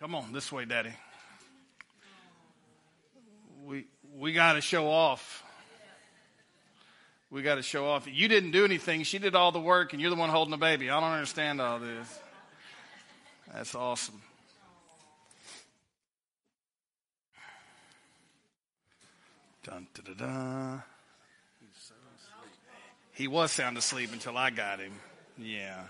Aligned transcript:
Come 0.00 0.14
on, 0.14 0.32
this 0.32 0.52
way, 0.52 0.64
Daddy. 0.64 0.92
We 3.64 3.86
we 4.16 4.32
got 4.32 4.52
to 4.52 4.60
show 4.60 4.88
off. 4.88 5.42
We 7.30 7.42
got 7.42 7.56
to 7.56 7.62
show 7.62 7.86
off. 7.86 8.06
You 8.10 8.28
didn't 8.28 8.52
do 8.52 8.64
anything. 8.64 9.02
She 9.02 9.18
did 9.18 9.34
all 9.34 9.50
the 9.50 9.60
work, 9.60 9.92
and 9.92 10.00
you're 10.00 10.10
the 10.10 10.16
one 10.16 10.30
holding 10.30 10.52
the 10.52 10.56
baby. 10.56 10.88
I 10.88 11.00
don't 11.00 11.10
understand 11.10 11.60
all 11.60 11.80
this. 11.80 12.20
That's 13.52 13.74
awesome. 13.74 14.22
Dun, 19.64 19.86
da, 19.94 20.14
da. 20.14 20.78
He 23.12 23.26
was 23.26 23.50
sound 23.50 23.76
asleep 23.76 24.12
until 24.12 24.36
I 24.38 24.50
got 24.50 24.78
him. 24.78 24.92
Yeah. 25.36 25.82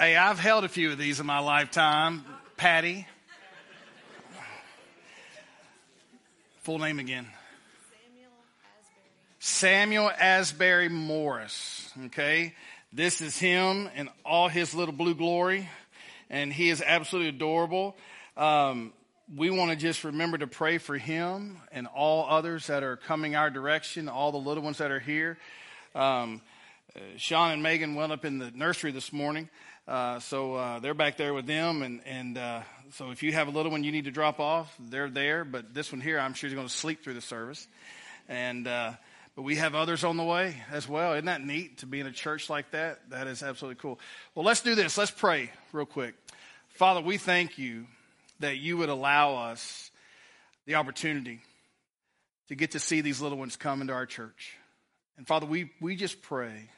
Hey, 0.00 0.16
I've 0.16 0.40
held 0.40 0.64
a 0.64 0.68
few 0.68 0.90
of 0.90 0.98
these 0.98 1.20
in 1.20 1.26
my 1.26 1.38
lifetime. 1.38 2.24
Patty. 2.62 3.08
Full 6.60 6.78
name 6.78 7.00
again. 7.00 7.26
Samuel 9.40 10.08
Asbury 10.08 10.88
Morris. 10.88 11.90
Okay. 12.06 12.54
This 12.92 13.20
is 13.20 13.36
him 13.36 13.90
in 13.96 14.08
all 14.24 14.46
his 14.46 14.76
little 14.76 14.94
blue 14.94 15.16
glory. 15.16 15.68
And 16.30 16.52
he 16.52 16.70
is 16.70 16.80
absolutely 16.80 17.30
adorable. 17.30 17.96
Um, 18.36 18.92
we 19.36 19.50
want 19.50 19.72
to 19.72 19.76
just 19.76 20.04
remember 20.04 20.38
to 20.38 20.46
pray 20.46 20.78
for 20.78 20.96
him 20.96 21.58
and 21.72 21.88
all 21.88 22.28
others 22.30 22.68
that 22.68 22.84
are 22.84 22.96
coming 22.96 23.34
our 23.34 23.50
direction, 23.50 24.08
all 24.08 24.30
the 24.30 24.38
little 24.38 24.62
ones 24.62 24.78
that 24.78 24.92
are 24.92 25.00
here. 25.00 25.36
Um, 25.96 26.40
Sean 27.16 27.52
and 27.52 27.62
Megan 27.62 27.94
went 27.94 28.12
up 28.12 28.24
in 28.24 28.38
the 28.38 28.50
nursery 28.50 28.92
this 28.92 29.12
morning, 29.12 29.48
uh, 29.88 30.20
so 30.20 30.54
uh, 30.54 30.78
they're 30.78 30.94
back 30.94 31.16
there 31.16 31.32
with 31.32 31.46
them. 31.46 31.82
And, 31.82 32.00
and 32.04 32.36
uh, 32.36 32.60
so 32.92 33.10
if 33.10 33.22
you 33.22 33.32
have 33.32 33.48
a 33.48 33.50
little 33.50 33.72
one 33.72 33.82
you 33.82 33.92
need 33.92 34.04
to 34.04 34.10
drop 34.10 34.40
off, 34.40 34.74
they're 34.78 35.08
there. 35.08 35.44
But 35.44 35.72
this 35.72 35.90
one 35.90 36.00
here, 36.00 36.18
I'm 36.18 36.34
sure 36.34 36.48
he's 36.48 36.54
going 36.54 36.68
to 36.68 36.72
sleep 36.72 37.02
through 37.02 37.14
the 37.14 37.22
service. 37.22 37.66
And 38.28 38.66
uh, 38.68 38.92
but 39.34 39.42
we 39.42 39.56
have 39.56 39.74
others 39.74 40.04
on 40.04 40.18
the 40.18 40.24
way 40.24 40.56
as 40.70 40.86
well. 40.86 41.14
Isn't 41.14 41.24
that 41.24 41.42
neat 41.42 41.78
to 41.78 41.86
be 41.86 42.00
in 42.00 42.06
a 42.06 42.12
church 42.12 42.50
like 42.50 42.70
that? 42.72 43.08
That 43.08 43.26
is 43.26 43.42
absolutely 43.42 43.80
cool. 43.80 43.98
Well, 44.34 44.44
let's 44.44 44.60
do 44.60 44.74
this. 44.74 44.98
Let's 44.98 45.10
pray 45.10 45.50
real 45.72 45.86
quick. 45.86 46.14
Father, 46.74 47.00
we 47.00 47.16
thank 47.16 47.56
you 47.56 47.86
that 48.40 48.58
you 48.58 48.76
would 48.76 48.90
allow 48.90 49.36
us 49.36 49.90
the 50.66 50.74
opportunity 50.74 51.40
to 52.48 52.54
get 52.54 52.72
to 52.72 52.78
see 52.78 53.00
these 53.00 53.22
little 53.22 53.38
ones 53.38 53.56
come 53.56 53.80
into 53.80 53.94
our 53.94 54.04
church. 54.04 54.58
And 55.16 55.26
Father, 55.26 55.46
we, 55.46 55.70
we 55.80 55.96
just 55.96 56.20
pray 56.20 56.68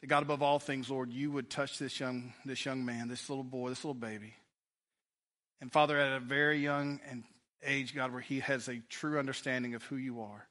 that 0.00 0.06
God 0.06 0.22
above 0.22 0.42
all 0.42 0.58
things, 0.58 0.90
Lord, 0.90 1.12
you 1.12 1.30
would 1.30 1.50
touch 1.50 1.78
this 1.78 2.00
young, 2.00 2.32
this 2.44 2.64
young 2.64 2.84
man, 2.84 3.08
this 3.08 3.28
little 3.28 3.44
boy, 3.44 3.68
this 3.68 3.84
little 3.84 3.94
baby. 3.94 4.34
And 5.60 5.70
Father, 5.70 5.98
at 5.98 6.16
a 6.16 6.20
very 6.20 6.58
young 6.58 7.00
and 7.08 7.24
age, 7.64 7.94
God, 7.94 8.12
where 8.12 8.22
he 8.22 8.40
has 8.40 8.68
a 8.68 8.80
true 8.88 9.18
understanding 9.18 9.74
of 9.74 9.82
who 9.84 9.96
you 9.96 10.22
are, 10.22 10.46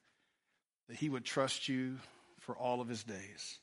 that 0.88 0.96
he 0.96 1.08
would 1.08 1.24
trust 1.24 1.68
you 1.68 1.98
for 2.40 2.56
all 2.56 2.80
of 2.80 2.88
his 2.88 3.02
days. 3.02 3.58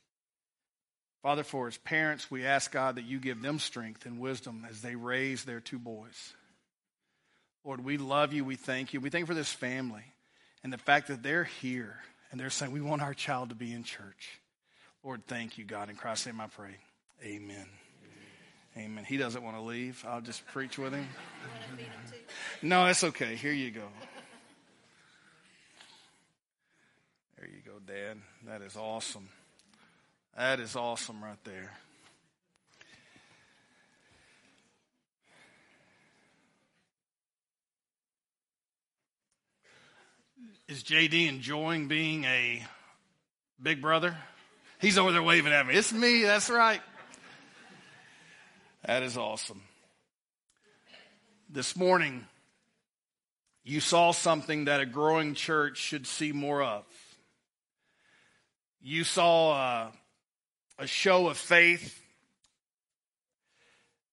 Father, 1.24 1.44
for 1.44 1.66
his 1.66 1.78
parents, 1.78 2.30
we 2.30 2.46
ask 2.46 2.72
God 2.72 2.96
that 2.96 3.06
you 3.06 3.20
give 3.20 3.42
them 3.42 3.60
strength 3.60 4.06
and 4.06 4.20
wisdom 4.20 4.66
as 4.70 4.82
they 4.82 4.96
raise 4.96 5.44
their 5.44 5.60
two 5.60 5.80
boys. 5.80 6.34
Lord, 7.66 7.84
we 7.84 7.98
love 7.98 8.34
you. 8.34 8.46
We 8.46 8.56
thank 8.56 8.94
you. 8.94 9.02
We 9.02 9.10
thank 9.10 9.24
you 9.24 9.28
for 9.28 9.34
this 9.34 9.52
family 9.52 10.06
and 10.64 10.72
the 10.72 10.78
fact 10.78 11.08
that 11.08 11.24
they're 11.24 11.44
here 11.44 11.98
and 12.32 12.40
they're 12.40 12.50
saying, 12.50 12.72
We 12.72 12.82
want 12.82 13.02
our 13.02 13.14
child 13.14 13.50
to 13.50 13.56
be 13.56 13.74
in 13.74 13.84
church. 13.84 14.40
Lord, 15.04 15.26
thank 15.28 15.58
you, 15.58 15.66
God. 15.66 15.90
In 15.90 15.96
Christ's 15.96 16.28
name 16.28 16.42
I 16.42 16.48
pray. 16.48 16.76
Amen. 17.24 17.66
Amen. 18.78 19.04
He 19.06 19.18
doesn't 19.18 19.44
want 19.44 19.56
to 19.58 19.62
leave. 19.62 20.04
I'll 20.08 20.22
just 20.22 20.46
preach 20.48 20.78
with 20.78 20.94
him. 20.94 21.08
No, 22.62 22.86
that's 22.86 23.04
okay. 23.04 23.36
Here 23.36 23.54
you 23.54 23.72
go. 23.72 23.88
There 27.38 27.48
you 27.48 27.62
go, 27.66 27.80
Dad. 27.86 28.18
That 28.46 28.62
is 28.62 28.76
awesome. 28.76 29.30
That 30.36 30.60
is 30.60 30.76
awesome 30.76 31.24
right 31.24 31.44
there. 31.44 31.72
Is 40.68 40.84
JD 40.84 41.30
enjoying 41.30 41.88
being 41.88 42.26
a 42.26 42.64
big 43.62 43.82
brother? 43.82 44.18
He's 44.80 44.98
over 44.98 45.12
there 45.12 45.24
waving 45.24 45.54
at 45.54 45.66
me. 45.66 45.74
It's 45.74 45.92
me, 45.92 46.22
that's 46.22 46.50
right. 46.50 46.82
That 48.86 49.02
is 49.02 49.18
awesome. 49.18 49.62
This 51.50 51.76
morning, 51.76 52.26
you 53.64 53.80
saw 53.80 54.12
something 54.12 54.66
that 54.66 54.80
a 54.80 54.86
growing 54.86 55.34
church 55.34 55.78
should 55.78 56.06
see 56.06 56.32
more 56.32 56.62
of. 56.62 56.86
You 58.80 59.04
saw 59.04 59.56
a, 59.56 59.92
a 60.78 60.88
show 60.88 61.28
of 61.28 61.38
faith. 61.38 62.00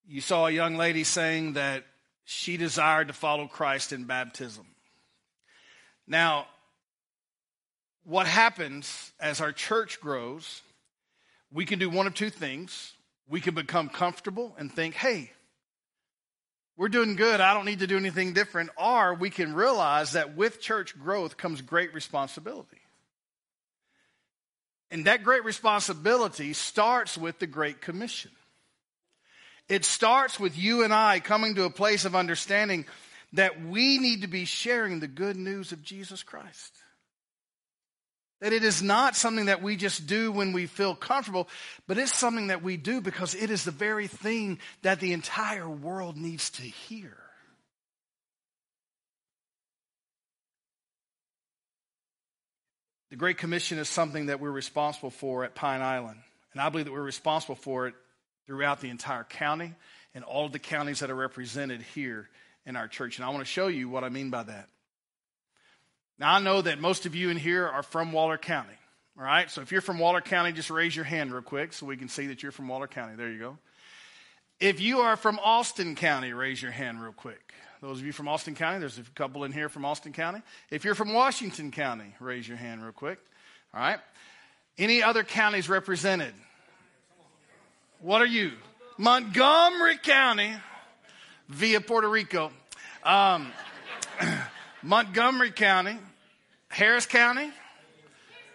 You 0.07 0.19
saw 0.19 0.47
a 0.47 0.51
young 0.51 0.77
lady 0.77 1.03
saying 1.03 1.53
that 1.53 1.83
she 2.23 2.57
desired 2.57 3.09
to 3.09 3.13
follow 3.13 3.47
Christ 3.47 3.93
in 3.93 4.05
baptism. 4.05 4.65
Now, 6.07 6.47
what 8.05 8.27
happens 8.27 9.11
as 9.19 9.41
our 9.41 9.51
church 9.51 9.99
grows, 9.99 10.61
we 11.51 11.65
can 11.65 11.79
do 11.79 11.89
one 11.89 12.07
of 12.07 12.13
two 12.13 12.29
things. 12.29 12.93
We 13.27 13.41
can 13.41 13.55
become 13.55 13.89
comfortable 13.89 14.55
and 14.59 14.71
think, 14.71 14.93
hey, 14.93 15.31
we're 16.77 16.89
doing 16.89 17.15
good. 17.15 17.41
I 17.41 17.53
don't 17.53 17.65
need 17.65 17.79
to 17.79 17.87
do 17.87 17.97
anything 17.97 18.33
different. 18.33 18.69
Or 18.77 19.15
we 19.15 19.29
can 19.29 19.55
realize 19.55 20.11
that 20.11 20.35
with 20.35 20.61
church 20.61 20.97
growth 20.99 21.37
comes 21.37 21.61
great 21.61 21.93
responsibility. 21.93 22.81
And 24.91 25.05
that 25.05 25.23
great 25.23 25.43
responsibility 25.43 26.53
starts 26.53 27.17
with 27.17 27.39
the 27.39 27.47
Great 27.47 27.81
Commission. 27.81 28.31
It 29.67 29.83
starts 29.83 30.39
with 30.39 30.55
you 30.57 30.83
and 30.83 30.93
I 30.93 31.19
coming 31.19 31.55
to 31.55 31.63
a 31.63 31.71
place 31.71 32.05
of 32.05 32.15
understanding 32.15 32.85
that 33.33 33.65
we 33.65 33.97
need 33.97 34.21
to 34.21 34.27
be 34.27 34.45
sharing 34.45 34.99
the 34.99 35.07
good 35.07 35.35
news 35.35 35.71
of 35.71 35.81
Jesus 35.81 36.21
Christ. 36.21 36.71
That 38.41 38.53
it 38.53 38.63
is 38.63 38.83
not 38.83 39.15
something 39.15 39.45
that 39.45 39.61
we 39.61 39.75
just 39.75 40.07
do 40.07 40.31
when 40.31 40.51
we 40.51 40.65
feel 40.65 40.93
comfortable, 40.93 41.47
but 41.87 41.97
it's 41.97 42.13
something 42.13 42.47
that 42.47 42.61
we 42.61 42.77
do 42.77 42.99
because 43.01 43.33
it 43.33 43.49
is 43.49 43.63
the 43.63 43.71
very 43.71 44.07
thing 44.07 44.59
that 44.81 44.99
the 44.99 45.13
entire 45.13 45.69
world 45.69 46.17
needs 46.17 46.49
to 46.51 46.61
hear. 46.61 47.15
The 53.09 53.15
Great 53.15 53.37
Commission 53.37 53.77
is 53.77 53.87
something 53.87 54.25
that 54.25 54.41
we're 54.41 54.51
responsible 54.51 55.11
for 55.11 55.45
at 55.45 55.55
Pine 55.55 55.81
Island. 55.81 56.19
And 56.51 56.61
I 56.61 56.67
believe 56.67 56.85
that 56.85 56.91
we're 56.91 57.01
responsible 57.01 57.55
for 57.55 57.87
it 57.87 57.95
throughout 58.45 58.81
the 58.81 58.89
entire 58.89 59.23
county 59.23 59.73
and 60.13 60.23
all 60.23 60.45
of 60.45 60.51
the 60.51 60.59
counties 60.59 60.99
that 60.99 61.09
are 61.09 61.15
represented 61.15 61.81
here 61.81 62.29
in 62.65 62.75
our 62.75 62.89
church. 62.89 63.17
And 63.17 63.25
I 63.25 63.29
want 63.29 63.39
to 63.39 63.45
show 63.45 63.67
you 63.67 63.87
what 63.87 64.03
I 64.03 64.09
mean 64.09 64.31
by 64.31 64.43
that. 64.43 64.67
Now, 66.17 66.35
I 66.35 66.39
know 66.39 66.61
that 66.61 66.79
most 66.79 67.05
of 67.05 67.15
you 67.15 67.29
in 67.29 67.37
here 67.37 67.67
are 67.67 67.83
from 67.83 68.11
Waller 68.11 68.37
County. 68.37 68.73
All 69.17 69.23
right, 69.23 69.49
so 69.49 69.61
if 69.61 69.71
you're 69.71 69.81
from 69.81 69.99
Waller 69.99 70.21
County, 70.21 70.51
just 70.51 70.69
raise 70.69 70.95
your 70.95 71.05
hand 71.05 71.31
real 71.31 71.41
quick 71.41 71.73
so 71.73 71.85
we 71.85 71.97
can 71.97 72.09
see 72.09 72.27
that 72.27 72.43
you're 72.43 72.51
from 72.51 72.67
Waller 72.67 72.87
County. 72.87 73.15
There 73.15 73.31
you 73.31 73.39
go. 73.39 73.57
If 74.59 74.79
you 74.79 74.99
are 74.99 75.17
from 75.17 75.39
Austin 75.43 75.95
County, 75.95 76.33
raise 76.33 76.61
your 76.61 76.71
hand 76.71 77.01
real 77.01 77.13
quick. 77.13 77.53
Those 77.81 77.99
of 77.99 78.05
you 78.05 78.13
from 78.13 78.27
Austin 78.27 78.55
County, 78.55 78.79
there's 78.79 78.97
a 78.97 79.03
couple 79.15 79.43
in 79.43 79.51
here 79.51 79.69
from 79.69 79.85
Austin 79.85 80.13
County. 80.13 80.41
If 80.69 80.85
you're 80.85 80.95
from 80.95 81.13
Washington 81.13 81.71
County, 81.71 82.15
raise 82.19 82.47
your 82.47 82.57
hand 82.57 82.81
real 82.81 82.93
quick. 82.93 83.19
All 83.73 83.79
right. 83.81 83.99
Any 84.77 85.03
other 85.03 85.23
counties 85.23 85.69
represented? 85.69 86.33
What 87.99 88.21
are 88.21 88.27
you? 88.27 88.53
Montgomery 88.97 89.97
County 89.97 90.53
via 91.49 91.81
Puerto 91.81 92.09
Rico. 92.09 92.51
Um, 93.03 93.51
Montgomery 94.85 95.49
County, 95.49 95.97
Harris 96.67 97.07
County, 97.07 97.49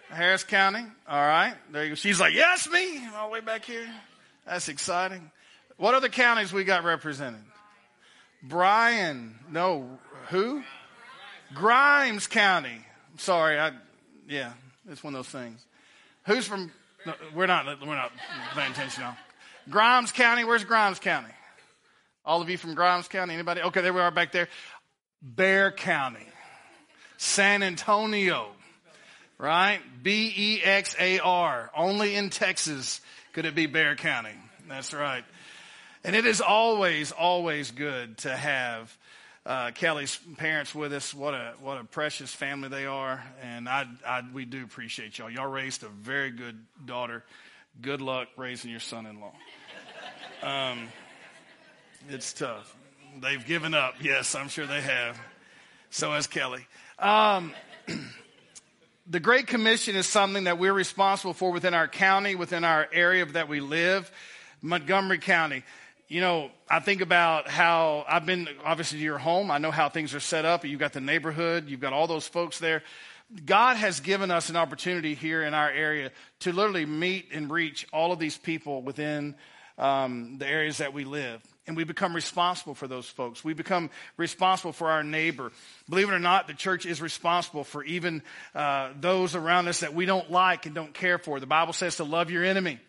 Harris 0.09 0.45
County. 0.45 0.85
All 1.07 1.21
right, 1.21 1.55
there 1.73 1.83
you 1.83 1.89
go. 1.89 1.95
She's 1.95 2.21
like, 2.21 2.33
yes, 2.33 2.69
me, 2.69 3.05
all 3.15 3.27
the 3.27 3.33
way 3.33 3.41
back 3.41 3.65
here. 3.65 3.87
That's 4.45 4.69
exciting. 4.69 5.29
What 5.75 5.93
other 5.93 6.07
counties 6.07 6.53
we 6.53 6.63
got 6.63 6.85
represented? 6.85 7.41
Bryan, 8.41 9.35
no, 9.51 9.99
who? 10.29 10.63
Grimes 11.53 12.27
County. 12.27 12.69
I'm 13.11 13.19
Sorry, 13.19 13.59
I, 13.59 13.71
yeah, 14.29 14.53
it's 14.89 15.03
one 15.03 15.13
of 15.13 15.19
those 15.19 15.41
things. 15.41 15.61
Who's 16.27 16.47
from? 16.47 16.71
No, 17.05 17.13
we're 17.35 17.47
not. 17.47 17.65
We're 17.85 17.95
not 17.95 18.11
paying 18.53 18.71
attention 18.71 19.03
now. 19.03 19.17
Grimes 19.69 20.13
County. 20.13 20.45
Where's 20.45 20.63
Grimes 20.63 20.99
County? 20.99 21.33
All 22.23 22.41
of 22.41 22.49
you 22.49 22.57
from 22.57 22.73
Grimes 22.73 23.07
County? 23.09 23.33
Anybody? 23.33 23.61
Okay, 23.63 23.81
there 23.81 23.91
we 23.91 23.99
are 23.99 24.11
back 24.11 24.31
there. 24.31 24.47
Bexar 25.21 25.71
County, 25.71 26.25
San 27.17 27.63
Antonio, 27.63 28.47
right? 29.37 29.79
B 30.01 30.33
E 30.35 30.61
X 30.63 30.95
A 30.99 31.19
R. 31.19 31.69
Only 31.75 32.15
in 32.15 32.29
Texas 32.29 33.01
could 33.33 33.45
it 33.45 33.55
be 33.55 33.67
Bear 33.67 33.95
County. 33.95 34.33
That's 34.67 34.93
right. 34.93 35.23
And 36.03 36.15
it 36.15 36.25
is 36.25 36.41
always, 36.41 37.11
always 37.11 37.69
good 37.69 38.17
to 38.19 38.35
have 38.35 38.97
uh, 39.45 39.71
Kelly's 39.71 40.19
parents 40.37 40.73
with 40.73 40.93
us. 40.93 41.13
What 41.13 41.33
a 41.33 41.53
what 41.61 41.79
a 41.79 41.83
precious 41.83 42.33
family 42.33 42.69
they 42.69 42.85
are, 42.85 43.23
and 43.41 43.67
I, 43.69 43.85
I 44.07 44.21
we 44.33 44.45
do 44.45 44.63
appreciate 44.63 45.17
y'all. 45.17 45.29
Y'all 45.29 45.47
raised 45.51 45.83
a 45.83 45.89
very 45.89 46.31
good 46.31 46.59
daughter. 46.85 47.23
Good 47.81 48.01
luck 48.01 48.27
raising 48.37 48.69
your 48.69 48.79
son-in-law. 48.79 49.33
Um, 50.43 50.87
it's 52.09 52.33
tough. 52.33 52.75
They've 53.19 53.45
given 53.45 53.73
up. 53.73 53.95
Yes, 54.01 54.35
I'm 54.35 54.47
sure 54.47 54.65
they 54.65 54.81
have. 54.81 55.19
So 55.89 56.13
has 56.13 56.27
Kelly. 56.27 56.65
Um, 56.99 57.53
the 59.07 59.19
Great 59.19 59.47
Commission 59.47 59.95
is 59.95 60.07
something 60.07 60.45
that 60.45 60.57
we're 60.57 60.73
responsible 60.73 61.33
for 61.33 61.51
within 61.51 61.73
our 61.73 61.87
county, 61.87 62.35
within 62.35 62.63
our 62.63 62.87
area 62.93 63.25
that 63.25 63.49
we 63.49 63.59
live, 63.59 64.11
Montgomery 64.61 65.17
County 65.17 65.63
you 66.11 66.19
know, 66.19 66.51
I 66.69 66.81
think 66.81 66.99
about 66.99 67.47
how 67.47 68.03
I've 68.05 68.25
been 68.25 68.49
obviously 68.65 68.97
to 68.97 69.03
your 69.03 69.17
home. 69.17 69.49
I 69.49 69.59
know 69.59 69.71
how 69.71 69.87
things 69.87 70.13
are 70.13 70.19
set 70.19 70.43
up. 70.43 70.65
You've 70.65 70.77
got 70.77 70.91
the 70.91 70.99
neighborhood, 70.99 71.69
you've 71.69 71.79
got 71.79 71.93
all 71.93 72.05
those 72.05 72.27
folks 72.27 72.59
there. 72.59 72.83
God 73.45 73.77
has 73.77 74.01
given 74.01 74.29
us 74.29 74.49
an 74.49 74.57
opportunity 74.57 75.15
here 75.15 75.41
in 75.41 75.53
our 75.53 75.71
area 75.71 76.11
to 76.41 76.51
literally 76.51 76.85
meet 76.85 77.29
and 77.31 77.49
reach 77.49 77.87
all 77.93 78.11
of 78.11 78.19
these 78.19 78.37
people 78.37 78.81
within 78.81 79.35
um, 79.77 80.37
the 80.37 80.45
areas 80.45 80.79
that 80.79 80.93
we 80.93 81.05
live. 81.05 81.41
And 81.67 81.77
we 81.77 81.83
become 81.83 82.15
responsible 82.15 82.73
for 82.73 82.87
those 82.87 83.07
folks. 83.07 83.43
We 83.43 83.53
become 83.53 83.91
responsible 84.17 84.73
for 84.73 84.89
our 84.89 85.03
neighbor. 85.03 85.51
Believe 85.87 86.09
it 86.09 86.13
or 86.13 86.19
not, 86.19 86.47
the 86.47 86.55
church 86.55 86.87
is 86.87 87.01
responsible 87.01 87.63
for 87.63 87.83
even 87.83 88.23
uh, 88.55 88.89
those 88.99 89.35
around 89.35 89.67
us 89.67 89.81
that 89.81 89.93
we 89.93 90.05
don't 90.05 90.31
like 90.31 90.65
and 90.65 90.73
don't 90.73 90.93
care 90.93 91.19
for. 91.19 91.39
The 91.39 91.45
Bible 91.45 91.73
says 91.73 91.97
to 91.97 92.03
love 92.03 92.31
your 92.31 92.43
enemy. 92.43 92.79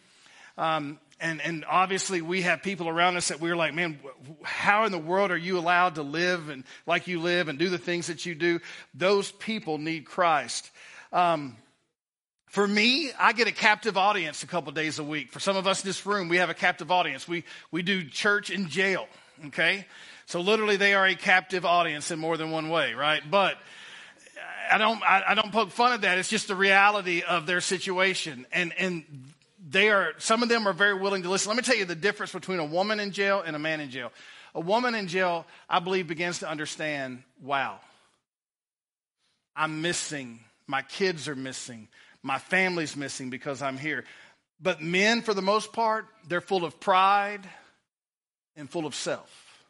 Um, 0.57 0.99
and, 1.21 1.41
and 1.41 1.65
obviously 1.69 2.21
we 2.21 2.43
have 2.43 2.63
people 2.63 2.89
around 2.89 3.17
us 3.17 3.29
that 3.29 3.41
we're 3.41 3.57
like, 3.57 3.75
man, 3.75 4.01
how 4.43 4.85
in 4.87 4.93
the 4.93 4.99
world 4.99 5.31
are 5.31 5.37
you 5.37 5.57
allowed 5.59 5.95
to 5.95 6.03
live 6.03 6.49
and 6.49 6.65
like 6.85 7.07
you 7.07 7.21
live 7.21 7.49
and 7.49 7.59
do 7.59 7.69
the 7.69 7.79
things 7.79 8.09
that 8.09 8.27
you 8.27 8.35
do? 8.35 8.61
Those 8.93 9.31
people 9.31 9.79
need 9.79 10.05
Christ. 10.05 10.69
Um, 11.13 11.57
for 12.53 12.69
me, 12.69 13.11
I 13.19 13.33
get 13.33 13.49
a 13.49 13.53
captive 13.53 13.97
audience 13.97 14.43
a 14.43 14.47
couple 14.47 14.73
days 14.73 14.99
a 14.99 15.03
week. 15.03 15.33
For 15.33 15.41
some 15.41 15.57
of 15.57 15.67
us 15.67 15.83
in 15.83 15.89
this 15.89 16.05
room, 16.05 16.29
we 16.29 16.37
have 16.37 16.51
a 16.51 16.55
captive 16.55 16.91
audience. 16.91 17.27
We, 17.27 17.45
we 17.71 17.81
do 17.81 18.05
church 18.05 18.51
in 18.51 18.69
jail, 18.69 19.09
okay? 19.47 19.87
So 20.27 20.43
literally 20.43 20.77
they 20.77 20.93
are 20.93 21.07
a 21.07 21.15
captive 21.15 21.65
audience 21.65 22.11
in 22.11 22.19
more 22.19 22.37
than 22.37 22.51
one 22.51 22.69
way, 22.69 22.93
right? 22.93 23.23
But 23.31 23.57
I 24.71 24.77
don't, 24.77 25.03
I, 25.03 25.23
I 25.29 25.35
don't 25.35 25.51
poke 25.51 25.71
fun 25.71 25.95
at 25.95 26.03
that. 26.03 26.19
It's 26.19 26.29
just 26.29 26.47
the 26.47 26.55
reality 26.55 27.23
of 27.23 27.47
their 27.47 27.63
situation. 27.63 28.45
And, 28.53 28.75
and 28.77 29.05
they 29.67 29.89
are, 29.89 30.13
some 30.19 30.43
of 30.43 30.51
them 30.51 30.69
are 30.69 30.75
very 30.75 31.01
willing 31.01 31.23
to 31.23 31.31
listen. 31.31 31.49
Let 31.49 31.57
me 31.57 31.63
tell 31.63 31.77
you 31.77 31.87
the 31.87 31.95
difference 31.95 32.33
between 32.33 32.59
a 32.59 32.67
woman 32.67 33.01
in 33.01 33.13
jail 33.13 33.43
and 33.45 33.57
a 33.57 33.59
man 33.59 33.81
in 33.81 33.89
jail. 33.89 34.13
A 34.55 34.61
woman 34.61 34.95
in 34.95 35.09
jail, 35.09 35.47
I 35.71 35.79
believe, 35.79 36.07
begins 36.07 36.41
to 36.41 36.51
understand 36.51 37.23
wow, 37.43 37.81
I'm 39.57 39.81
missing. 39.81 40.41
My 40.67 40.83
kids 40.83 41.29
are 41.29 41.35
missing. 41.35 41.89
My 42.23 42.39
family's 42.39 42.97
missing 42.97 43.31
because 43.31 43.63
I'm 43.63 43.79
here. 43.79 44.05
But 44.61 44.81
men, 44.81 45.23
for 45.23 45.35
the 45.35 45.43
most 45.43 45.73
part, 45.73 46.07
they're 46.29 46.41
full 46.41 46.65
of 46.65 46.79
pride 46.79 47.49
and 48.55 48.71
full 48.71 48.87
of 48.87 48.95
self. 48.95 49.65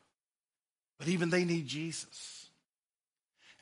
But 0.99 1.09
even 1.09 1.31
they 1.31 1.45
need 1.45 1.67
Jesus. 1.67 2.42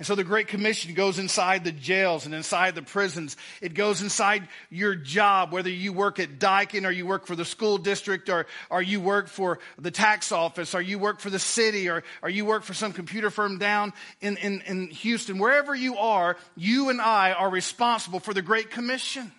And 0.00 0.06
so 0.06 0.14
the 0.14 0.24
Great 0.24 0.48
Commission 0.48 0.94
goes 0.94 1.18
inside 1.18 1.62
the 1.62 1.72
jails 1.72 2.24
and 2.24 2.34
inside 2.34 2.74
the 2.74 2.80
prisons. 2.80 3.36
It 3.60 3.74
goes 3.74 4.00
inside 4.00 4.48
your 4.70 4.94
job, 4.94 5.52
whether 5.52 5.68
you 5.68 5.92
work 5.92 6.18
at 6.18 6.38
Daikin 6.38 6.86
or 6.86 6.90
you 6.90 7.04
work 7.04 7.26
for 7.26 7.36
the 7.36 7.44
school 7.44 7.76
district 7.76 8.30
or, 8.30 8.46
or 8.70 8.80
you 8.80 8.98
work 8.98 9.28
for 9.28 9.58
the 9.78 9.90
tax 9.90 10.32
office 10.32 10.74
or 10.74 10.80
you 10.80 10.98
work 10.98 11.20
for 11.20 11.28
the 11.28 11.38
city 11.38 11.90
or, 11.90 12.02
or 12.22 12.30
you 12.30 12.46
work 12.46 12.62
for 12.62 12.72
some 12.72 12.94
computer 12.94 13.28
firm 13.28 13.58
down 13.58 13.92
in, 14.22 14.38
in, 14.38 14.62
in 14.62 14.86
Houston. 14.88 15.36
Wherever 15.38 15.74
you 15.74 15.98
are, 15.98 16.38
you 16.56 16.88
and 16.88 16.98
I 16.98 17.32
are 17.32 17.50
responsible 17.50 18.20
for 18.20 18.32
the 18.32 18.40
Great 18.40 18.70
Commission. 18.70 19.30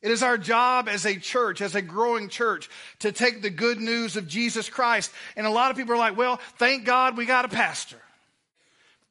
It 0.00 0.12
is 0.12 0.22
our 0.22 0.38
job 0.38 0.88
as 0.88 1.06
a 1.06 1.16
church, 1.16 1.60
as 1.60 1.74
a 1.74 1.82
growing 1.82 2.28
church, 2.28 2.70
to 3.00 3.10
take 3.10 3.42
the 3.42 3.50
good 3.50 3.80
news 3.80 4.16
of 4.16 4.28
Jesus 4.28 4.68
Christ. 4.68 5.10
And 5.34 5.44
a 5.44 5.50
lot 5.50 5.72
of 5.72 5.76
people 5.76 5.92
are 5.92 5.98
like, 5.98 6.16
well, 6.16 6.36
thank 6.58 6.84
God 6.84 7.16
we 7.16 7.26
got 7.26 7.44
a 7.44 7.48
pastor. 7.48 7.98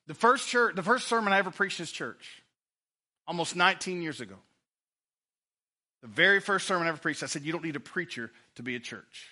The 0.08 0.14
first 0.14 0.48
church, 0.48 0.76
the 0.76 0.84
first 0.84 1.08
sermon 1.08 1.34
I 1.34 1.40
ever 1.40 1.52
preached 1.52 1.80
in 1.80 1.84
this 1.84 1.92
church, 1.92 2.44
almost 3.28 3.56
19 3.56 4.02
years 4.02 4.22
ago. 4.22 4.36
The 6.02 6.08
very 6.08 6.40
first 6.40 6.68
sermon 6.68 6.88
I 6.88 6.90
ever 6.90 6.98
preached, 6.98 7.24
I 7.24 7.28
said, 7.28 7.44
You 7.44 7.52
don't 7.52 7.64
need 7.64 7.76
a 7.76 7.82
preacher 7.82 8.32
to 8.56 8.64
be 8.64 8.76
a 8.76 8.80
church. 8.80 9.28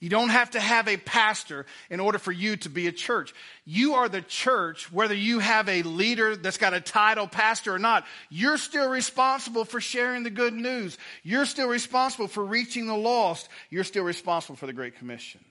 You 0.00 0.08
don't 0.08 0.30
have 0.30 0.52
to 0.52 0.60
have 0.60 0.88
a 0.88 0.96
pastor 0.96 1.66
in 1.90 2.00
order 2.00 2.18
for 2.18 2.32
you 2.32 2.56
to 2.56 2.70
be 2.70 2.86
a 2.86 2.92
church. 2.92 3.34
You 3.66 3.94
are 3.94 4.08
the 4.08 4.22
church, 4.22 4.90
whether 4.90 5.14
you 5.14 5.40
have 5.40 5.68
a 5.68 5.82
leader 5.82 6.36
that's 6.36 6.56
got 6.56 6.72
a 6.72 6.80
title, 6.80 7.26
pastor 7.26 7.74
or 7.74 7.78
not. 7.78 8.06
You're 8.30 8.56
still 8.56 8.88
responsible 8.88 9.66
for 9.66 9.78
sharing 9.78 10.22
the 10.22 10.30
good 10.30 10.54
news. 10.54 10.96
You're 11.22 11.44
still 11.44 11.68
responsible 11.68 12.28
for 12.28 12.42
reaching 12.42 12.86
the 12.86 12.96
lost. 12.96 13.50
You're 13.68 13.84
still 13.84 14.04
responsible 14.04 14.56
for 14.56 14.66
the 14.66 14.72
Great 14.72 14.96
Commission. 14.96 15.44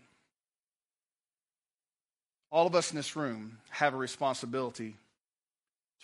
All 2.52 2.66
of 2.66 2.76
us 2.76 2.92
in 2.92 2.98
this 2.98 3.16
room 3.16 3.60
have 3.70 3.94
a 3.94 3.98
responsibility 3.98 4.96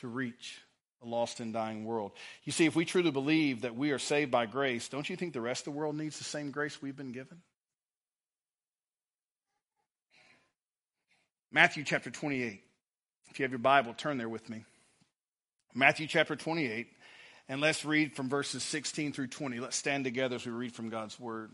to 0.02 0.08
reach 0.08 0.60
a 1.04 1.08
lost 1.08 1.40
and 1.40 1.54
dying 1.54 1.86
world. 1.86 2.12
You 2.44 2.52
see, 2.52 2.66
if 2.66 2.76
we 2.76 2.86
truly 2.86 3.12
believe 3.12 3.62
that 3.62 3.76
we 3.76 3.92
are 3.92 4.00
saved 4.00 4.32
by 4.32 4.46
grace, 4.46 4.88
don't 4.88 5.10
you 5.10 5.16
think 5.16 5.34
the 5.34 5.42
rest 5.42 5.62
of 5.68 5.74
the 5.74 5.80
world 5.80 5.96
needs 5.96 6.18
the 6.18 6.24
same 6.24 6.52
grace 6.52 6.82
we've 6.82 6.96
been 6.96 7.12
given? 7.12 7.42
Matthew 11.52 11.84
chapter 11.84 12.12
28. 12.12 12.62
If 13.30 13.40
you 13.40 13.44
have 13.44 13.52
your 13.52 13.60
Bible, 13.60 13.94
turn 13.94 14.18
there 14.18 14.30
with 14.30 14.50
me. 14.50 14.66
Matthew 15.74 16.08
chapter 16.08 16.36
28, 16.36 16.88
and 17.50 17.60
let's 17.60 17.84
read 17.84 18.16
from 18.16 18.30
verses 18.30 18.64
16 18.64 19.12
through 19.12 19.28
20. 19.28 19.60
Let's 19.60 19.76
stand 19.76 20.06
together 20.06 20.38
as 20.38 20.46
we 20.46 20.54
read 20.54 20.74
from 20.74 20.90
God's 20.90 21.20
Word. 21.20 21.52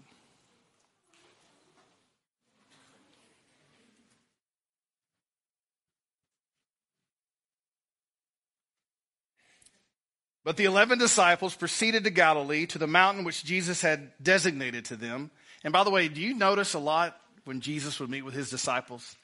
But 10.43 10.57
the 10.57 10.65
eleven 10.65 10.97
disciples 10.97 11.55
proceeded 11.55 12.03
to 12.03 12.09
Galilee, 12.09 12.65
to 12.67 12.79
the 12.79 12.87
mountain 12.87 13.23
which 13.23 13.43
Jesus 13.43 13.81
had 13.81 14.11
designated 14.21 14.85
to 14.85 14.95
them. 14.95 15.29
And 15.63 15.71
by 15.71 15.83
the 15.83 15.91
way, 15.91 16.07
do 16.07 16.19
you 16.19 16.33
notice 16.33 16.73
a 16.73 16.79
lot 16.79 17.15
when 17.45 17.61
Jesus 17.61 17.99
would 17.99 18.09
meet 18.09 18.23
with 18.23 18.33
his 18.33 18.49
disciples? 18.49 19.15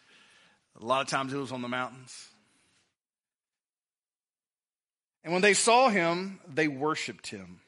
A 0.80 0.86
lot 0.86 1.02
of 1.02 1.08
times 1.08 1.34
it 1.34 1.38
was 1.38 1.52
on 1.52 1.64
the 1.64 1.68
mountains. 1.68 2.30
And 5.24 5.34
when 5.34 5.42
they 5.42 5.56
saw 5.56 5.90
him, 5.90 6.40
they 6.48 6.68
worshiped 6.68 7.28
him, 7.28 7.60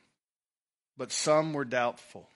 but 0.95 1.11
some 1.11 1.53
were 1.53 1.65
doubtful. 1.65 2.29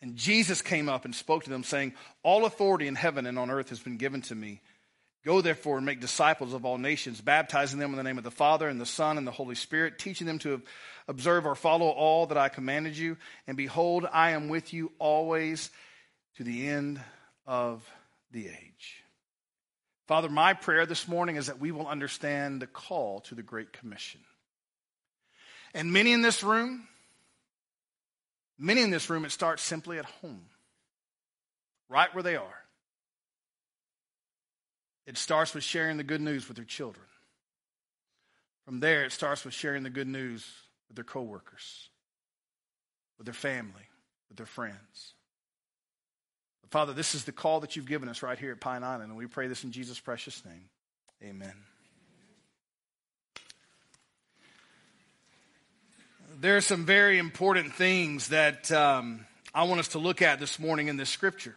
And 0.00 0.16
Jesus 0.16 0.62
came 0.62 0.88
up 0.88 1.04
and 1.04 1.14
spoke 1.14 1.44
to 1.44 1.50
them, 1.50 1.64
saying, 1.64 1.92
All 2.22 2.44
authority 2.44 2.86
in 2.86 2.94
heaven 2.94 3.26
and 3.26 3.38
on 3.38 3.50
earth 3.50 3.70
has 3.70 3.80
been 3.80 3.96
given 3.96 4.22
to 4.22 4.34
me. 4.34 4.60
Go 5.24 5.40
therefore 5.40 5.76
and 5.76 5.86
make 5.86 6.00
disciples 6.00 6.54
of 6.54 6.64
all 6.64 6.78
nations, 6.78 7.20
baptizing 7.20 7.78
them 7.78 7.90
in 7.90 7.96
the 7.96 8.02
name 8.02 8.18
of 8.18 8.24
the 8.24 8.30
Father 8.30 8.68
and 8.68 8.80
the 8.80 8.86
Son 8.86 9.18
and 9.18 9.26
the 9.26 9.32
Holy 9.32 9.56
Spirit, 9.56 9.98
teaching 9.98 10.26
them 10.26 10.38
to 10.40 10.62
observe 11.08 11.44
or 11.46 11.54
follow 11.54 11.88
all 11.88 12.26
that 12.26 12.38
I 12.38 12.48
commanded 12.48 12.96
you. 12.96 13.16
And 13.46 13.56
behold, 13.56 14.06
I 14.10 14.30
am 14.30 14.48
with 14.48 14.72
you 14.72 14.92
always 14.98 15.70
to 16.36 16.44
the 16.44 16.68
end 16.68 17.00
of 17.46 17.84
the 18.30 18.46
age. 18.46 19.02
Father, 20.06 20.28
my 20.28 20.54
prayer 20.54 20.86
this 20.86 21.08
morning 21.08 21.36
is 21.36 21.48
that 21.48 21.60
we 21.60 21.72
will 21.72 21.86
understand 21.86 22.62
the 22.62 22.66
call 22.66 23.20
to 23.22 23.34
the 23.34 23.42
Great 23.42 23.72
Commission. 23.72 24.20
And 25.74 25.92
many 25.92 26.12
in 26.12 26.22
this 26.22 26.42
room, 26.42 26.88
many 28.58 28.82
in 28.82 28.90
this 28.90 29.10
room, 29.10 29.24
it 29.24 29.32
starts 29.32 29.62
simply 29.62 29.98
at 29.98 30.06
home, 30.06 30.46
right 31.90 32.14
where 32.14 32.22
they 32.22 32.36
are. 32.36 32.54
It 35.08 35.16
starts 35.16 35.54
with 35.54 35.64
sharing 35.64 35.96
the 35.96 36.04
good 36.04 36.20
news 36.20 36.48
with 36.48 36.58
their 36.58 36.66
children. 36.66 37.06
From 38.66 38.80
there, 38.80 39.04
it 39.04 39.12
starts 39.12 39.42
with 39.42 39.54
sharing 39.54 39.82
the 39.82 39.88
good 39.88 40.06
news 40.06 40.46
with 40.86 40.96
their 40.96 41.04
coworkers, 41.04 41.88
with 43.16 43.24
their 43.24 43.32
family, 43.32 43.88
with 44.28 44.36
their 44.36 44.44
friends. 44.44 45.14
But 46.60 46.70
Father, 46.72 46.92
this 46.92 47.14
is 47.14 47.24
the 47.24 47.32
call 47.32 47.60
that 47.60 47.74
you've 47.74 47.86
given 47.86 48.10
us 48.10 48.22
right 48.22 48.38
here 48.38 48.52
at 48.52 48.60
Pine 48.60 48.84
Island, 48.84 49.04
and 49.04 49.16
we 49.16 49.26
pray 49.26 49.48
this 49.48 49.64
in 49.64 49.72
Jesus' 49.72 49.98
precious 49.98 50.44
name. 50.44 50.68
Amen. 51.24 51.54
There 56.38 56.58
are 56.58 56.60
some 56.60 56.84
very 56.84 57.18
important 57.18 57.72
things 57.72 58.28
that 58.28 58.70
um, 58.70 59.24
I 59.54 59.62
want 59.62 59.80
us 59.80 59.88
to 59.88 59.98
look 59.98 60.20
at 60.20 60.38
this 60.38 60.58
morning 60.58 60.88
in 60.88 60.98
this 60.98 61.08
scripture. 61.08 61.56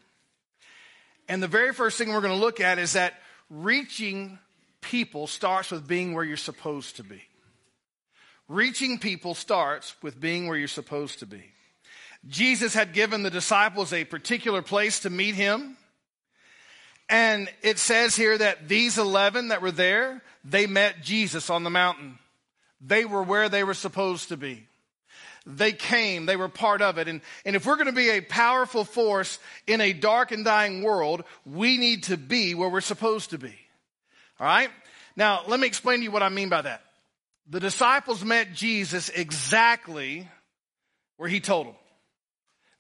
And 1.28 1.44
the 1.44 1.50
very 1.50 1.74
first 1.74 1.98
thing 1.98 2.14
we're 2.14 2.22
going 2.22 2.34
to 2.34 2.40
look 2.40 2.62
at 2.62 2.80
is 2.80 2.94
that 2.94 3.16
reaching 3.52 4.40
people 4.80 5.28
starts 5.28 5.70
with 5.70 5.88
being 5.88 6.14
where 6.14 6.24
you're 6.24 6.38
supposed 6.38 6.96
to 6.96 7.04
be. 7.04 7.22
Reaching 8.48 8.98
people 8.98 9.36
starts 9.36 9.94
with 10.02 10.20
being 10.20 10.48
where 10.48 10.58
you're 10.58 10.68
supposed 10.68 11.20
to 11.20 11.26
be. 11.26 11.44
Jesus 12.28 12.74
had 12.74 12.94
given 12.94 13.24
the 13.24 13.30
disciples 13.30 13.94
a 13.94 14.06
particular 14.06 14.62
place 14.62 15.02
to 15.02 15.10
meet 15.10 15.36
him. 15.36 15.78
And 17.10 17.50
it 17.62 17.78
says 17.78 18.16
here 18.16 18.38
that 18.38 18.70
these 18.70 18.98
11 18.98 19.50
that 19.50 19.62
were 19.62 19.72
there, 19.72 20.22
they 20.46 20.66
met 20.66 21.02
Jesus 21.02 21.50
on 21.50 21.64
the 21.64 21.70
mountain. 21.70 22.20
They 22.80 23.06
were 23.06 23.24
where 23.24 23.50
they 23.50 23.64
were 23.64 23.74
supposed 23.74 24.30
to 24.30 24.38
be. 24.38 24.68
They 25.46 25.72
came, 25.72 26.28
they 26.28 26.36
were 26.36 26.50
part 26.50 26.82
of 26.84 27.00
it. 27.00 27.08
And, 27.08 27.22
and 27.46 27.56
if 27.56 27.66
we're 27.66 27.76
going 27.76 27.88
to 27.88 27.94
be 27.94 28.12
a 28.12 28.22
powerful 28.22 28.86
force 28.86 29.40
in 29.66 29.82
a 29.82 29.92
dark 29.92 30.32
and 30.32 30.46
dying 30.46 30.84
world, 30.84 31.24
we 31.46 31.78
need 31.78 32.04
to 32.04 32.18
be 32.18 32.54
where 32.54 32.70
we're 32.70 32.82
supposed 32.82 33.32
to 33.32 33.40
be. 33.40 33.56
All 34.40 34.46
right? 34.46 34.70
Now, 35.16 35.42
let 35.48 35.60
me 35.60 35.68
explain 35.68 36.00
to 36.00 36.04
you 36.04 36.12
what 36.12 36.24
I 36.24 36.30
mean 36.30 36.50
by 36.50 36.62
that. 36.62 36.82
The 37.50 37.60
disciples 37.60 38.24
met 38.24 38.54
Jesus 38.54 39.10
exactly 39.10 40.28
where 41.18 41.30
he 41.30 41.40
told 41.40 41.68
them. 41.68 41.76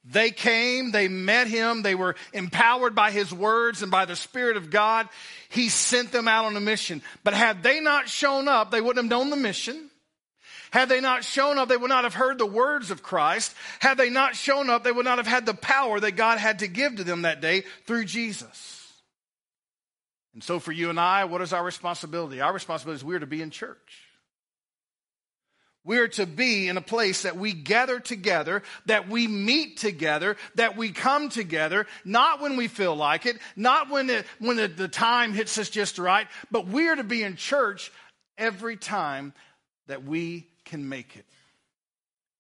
They 0.03 0.31
came, 0.31 0.91
they 0.91 1.07
met 1.07 1.47
him, 1.47 1.83
they 1.83 1.93
were 1.93 2.15
empowered 2.33 2.95
by 2.95 3.11
his 3.11 3.31
words 3.31 3.83
and 3.83 3.91
by 3.91 4.05
the 4.05 4.15
Spirit 4.15 4.57
of 4.57 4.71
God. 4.71 5.07
He 5.49 5.69
sent 5.69 6.11
them 6.11 6.27
out 6.27 6.45
on 6.45 6.57
a 6.57 6.61
mission. 6.61 7.03
But 7.23 7.35
had 7.35 7.61
they 7.61 7.81
not 7.81 8.09
shown 8.09 8.47
up, 8.47 8.71
they 8.71 8.81
wouldn't 8.81 9.03
have 9.03 9.09
known 9.09 9.29
the 9.29 9.35
mission. 9.35 9.90
Had 10.71 10.87
they 10.87 11.01
not 11.01 11.25
shown 11.25 11.57
up, 11.57 11.67
they 11.67 11.77
would 11.77 11.89
not 11.89 12.05
have 12.05 12.13
heard 12.13 12.37
the 12.37 12.45
words 12.45 12.91
of 12.91 13.03
Christ. 13.03 13.53
Had 13.79 13.97
they 13.97 14.09
not 14.09 14.35
shown 14.35 14.69
up, 14.69 14.83
they 14.83 14.91
would 14.91 15.05
not 15.05 15.17
have 15.17 15.27
had 15.27 15.45
the 15.45 15.53
power 15.53 15.99
that 15.99 16.15
God 16.15 16.37
had 16.37 16.59
to 16.59 16.67
give 16.67 16.95
to 16.95 17.03
them 17.03 17.23
that 17.23 17.41
day 17.41 17.63
through 17.85 18.05
Jesus. 18.05 18.77
And 20.33 20.41
so 20.41 20.59
for 20.59 20.71
you 20.71 20.89
and 20.89 20.99
I, 20.99 21.25
what 21.25 21.41
is 21.41 21.51
our 21.51 21.63
responsibility? 21.63 22.39
Our 22.39 22.53
responsibility 22.53 22.99
is 22.99 23.03
we're 23.03 23.19
to 23.19 23.27
be 23.27 23.41
in 23.41 23.49
church. 23.49 24.07
We're 25.83 26.07
to 26.09 26.25
be 26.25 26.69
in 26.69 26.77
a 26.77 26.81
place 26.81 27.23
that 27.23 27.35
we 27.35 27.53
gather 27.53 27.99
together, 27.99 28.61
that 28.85 29.09
we 29.09 29.27
meet 29.27 29.77
together, 29.77 30.37
that 30.55 30.77
we 30.77 30.91
come 30.91 31.29
together, 31.29 31.87
not 32.05 32.39
when 32.39 32.55
we 32.55 32.67
feel 32.67 32.95
like 32.95 33.25
it, 33.25 33.37
not 33.55 33.89
when, 33.89 34.09
it, 34.09 34.25
when 34.39 34.57
the, 34.57 34.67
the 34.67 34.87
time 34.87 35.33
hits 35.33 35.57
us 35.57 35.69
just 35.69 35.97
right, 35.97 36.27
but 36.51 36.67
we're 36.67 36.95
to 36.95 37.03
be 37.03 37.23
in 37.23 37.35
church 37.35 37.91
every 38.37 38.77
time 38.77 39.33
that 39.87 40.03
we 40.03 40.47
can 40.65 40.87
make 40.87 41.15
it. 41.15 41.25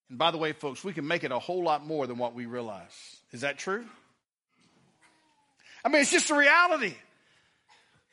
And 0.09 0.17
by 0.17 0.31
the 0.31 0.37
way, 0.37 0.53
folks, 0.53 0.83
we 0.83 0.93
can 0.93 1.07
make 1.07 1.23
it 1.23 1.31
a 1.31 1.39
whole 1.39 1.63
lot 1.63 1.85
more 1.85 2.07
than 2.07 2.17
what 2.17 2.33
we 2.33 2.45
realize. 2.45 3.15
Is 3.31 3.41
that 3.41 3.57
true? 3.57 3.85
I 5.83 5.89
mean, 5.89 6.01
it's 6.01 6.11
just 6.11 6.29
a 6.29 6.35
reality. 6.35 6.95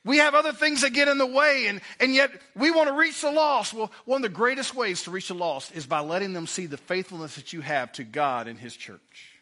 We 0.05 0.19
have 0.19 0.35
other 0.35 0.53
things 0.53 0.83
that 0.83 0.91
get 0.95 1.09
in 1.09 1.19
the 1.19 1.27
way, 1.27 1.67
and, 1.67 1.81
and 2.01 2.15
yet 2.15 2.31
we 2.57 2.71
want 2.71 2.89
to 2.89 2.95
reach 2.95 3.21
the 3.21 3.31
lost. 3.31 3.75
Well, 3.75 3.91
one 4.05 4.25
of 4.25 4.31
the 4.31 4.35
greatest 4.35 4.75
ways 4.75 5.03
to 5.03 5.11
reach 5.11 5.29
the 5.29 5.35
lost 5.35 5.75
is 5.75 5.87
by 5.87 6.01
letting 6.01 6.33
them 6.33 6.47
see 6.47 6.67
the 6.67 6.77
faithfulness 6.77 7.35
that 7.35 7.53
you 7.53 7.61
have 7.61 7.93
to 7.93 8.05
God 8.05 8.47
and 8.47 8.59
His 8.59 8.75
church. 8.75 9.38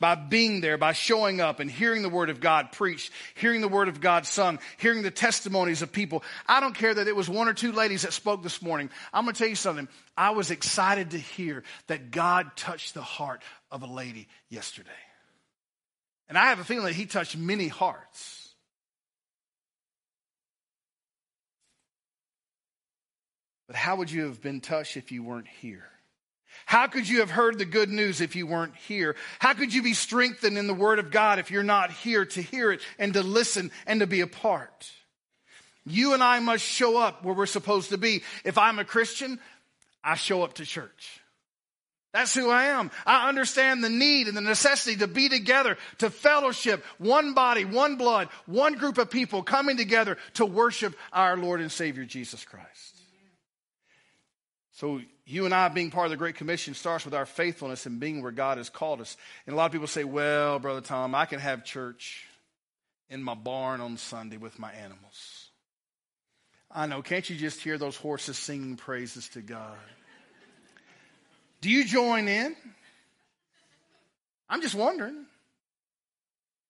By 0.00 0.14
being 0.14 0.60
there, 0.60 0.78
by 0.78 0.92
showing 0.92 1.40
up 1.40 1.58
and 1.58 1.70
hearing 1.70 2.02
the 2.02 2.08
Word 2.08 2.30
of 2.30 2.40
God 2.40 2.70
preached, 2.72 3.12
hearing 3.34 3.60
the 3.60 3.68
Word 3.68 3.88
of 3.88 4.00
God 4.00 4.26
sung, 4.26 4.60
hearing 4.76 5.02
the 5.02 5.10
testimonies 5.10 5.82
of 5.82 5.90
people. 5.90 6.22
I 6.46 6.60
don't 6.60 6.74
care 6.74 6.94
that 6.94 7.08
it 7.08 7.16
was 7.16 7.28
one 7.28 7.48
or 7.48 7.52
two 7.52 7.72
ladies 7.72 8.02
that 8.02 8.12
spoke 8.12 8.42
this 8.42 8.62
morning. 8.62 8.90
I'm 9.12 9.24
going 9.24 9.34
to 9.34 9.38
tell 9.38 9.48
you 9.48 9.56
something. 9.56 9.88
I 10.16 10.30
was 10.30 10.50
excited 10.50 11.10
to 11.10 11.18
hear 11.18 11.64
that 11.88 12.10
God 12.10 12.56
touched 12.56 12.94
the 12.94 13.02
heart 13.02 13.42
of 13.70 13.82
a 13.82 13.86
lady 13.86 14.28
yesterday. 14.48 14.90
And 16.28 16.38
I 16.38 16.46
have 16.46 16.60
a 16.60 16.64
feeling 16.64 16.84
that 16.84 16.94
He 16.94 17.06
touched 17.06 17.36
many 17.36 17.68
hearts. 17.68 18.48
But 23.66 23.76
how 23.76 23.96
would 23.96 24.10
you 24.10 24.24
have 24.24 24.40
been 24.40 24.60
touched 24.60 24.96
if 24.96 25.12
you 25.12 25.22
weren't 25.22 25.48
here? 25.48 25.88
How 26.68 26.86
could 26.86 27.08
you 27.08 27.20
have 27.20 27.30
heard 27.30 27.56
the 27.56 27.64
good 27.64 27.88
news 27.88 28.20
if 28.20 28.36
you 28.36 28.46
weren't 28.46 28.76
here? 28.76 29.16
How 29.38 29.54
could 29.54 29.72
you 29.72 29.82
be 29.82 29.94
strengthened 29.94 30.58
in 30.58 30.66
the 30.66 30.74
Word 30.74 30.98
of 30.98 31.10
God 31.10 31.38
if 31.38 31.50
you're 31.50 31.62
not 31.62 31.90
here 31.90 32.26
to 32.26 32.42
hear 32.42 32.72
it 32.72 32.82
and 32.98 33.14
to 33.14 33.22
listen 33.22 33.70
and 33.86 34.00
to 34.00 34.06
be 34.06 34.20
a 34.20 34.26
part? 34.26 34.92
You 35.86 36.12
and 36.12 36.22
I 36.22 36.40
must 36.40 36.62
show 36.62 36.98
up 36.98 37.24
where 37.24 37.34
we're 37.34 37.46
supposed 37.46 37.88
to 37.88 37.96
be. 37.96 38.22
If 38.44 38.58
I'm 38.58 38.78
a 38.78 38.84
Christian, 38.84 39.40
I 40.04 40.16
show 40.16 40.42
up 40.42 40.52
to 40.56 40.66
church. 40.66 41.22
That's 42.12 42.34
who 42.34 42.50
I 42.50 42.64
am. 42.64 42.90
I 43.06 43.30
understand 43.30 43.82
the 43.82 43.88
need 43.88 44.28
and 44.28 44.36
the 44.36 44.42
necessity 44.42 44.96
to 44.98 45.06
be 45.06 45.30
together, 45.30 45.78
to 46.00 46.10
fellowship, 46.10 46.84
one 46.98 47.32
body, 47.32 47.64
one 47.64 47.96
blood, 47.96 48.28
one 48.44 48.74
group 48.74 48.98
of 48.98 49.10
people 49.10 49.42
coming 49.42 49.78
together 49.78 50.18
to 50.34 50.44
worship 50.44 50.94
our 51.14 51.38
Lord 51.38 51.62
and 51.62 51.72
Savior 51.72 52.04
Jesus 52.04 52.44
Christ. 52.44 52.97
So, 54.78 55.00
you 55.26 55.44
and 55.44 55.52
I 55.52 55.68
being 55.70 55.90
part 55.90 56.06
of 56.06 56.12
the 56.12 56.16
Great 56.16 56.36
Commission 56.36 56.72
starts 56.72 57.04
with 57.04 57.12
our 57.12 57.26
faithfulness 57.26 57.84
and 57.84 57.98
being 57.98 58.22
where 58.22 58.30
God 58.30 58.58
has 58.58 58.70
called 58.70 59.00
us. 59.00 59.16
And 59.44 59.52
a 59.52 59.56
lot 59.56 59.66
of 59.66 59.72
people 59.72 59.88
say, 59.88 60.04
well, 60.04 60.60
Brother 60.60 60.80
Tom, 60.80 61.16
I 61.16 61.26
can 61.26 61.40
have 61.40 61.64
church 61.64 62.28
in 63.10 63.20
my 63.20 63.34
barn 63.34 63.80
on 63.80 63.96
Sunday 63.96 64.36
with 64.36 64.56
my 64.56 64.70
animals. 64.70 65.48
I 66.70 66.86
know. 66.86 67.02
Can't 67.02 67.28
you 67.28 67.34
just 67.34 67.60
hear 67.60 67.76
those 67.76 67.96
horses 67.96 68.38
singing 68.38 68.76
praises 68.76 69.28
to 69.30 69.40
God? 69.40 69.76
Do 71.60 71.70
you 71.70 71.84
join 71.84 72.28
in? 72.28 72.54
I'm 74.48 74.62
just 74.62 74.76
wondering. 74.76 75.26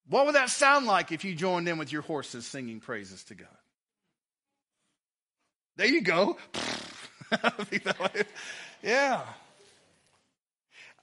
What 0.09 0.25
would 0.25 0.35
that 0.35 0.49
sound 0.49 0.87
like 0.87 1.13
if 1.13 1.27
you 1.27 1.35
joined 1.35 1.69
in 1.69 1.77
with 1.77 1.93
your 1.93 2.01
horses 2.01 2.47
singing 2.47 2.81
praises 2.81 3.23
to 3.25 3.35
God? 3.35 3.49
There 5.77 5.89
you 5.89 6.01
go. 6.01 6.39
yeah. 8.83 9.23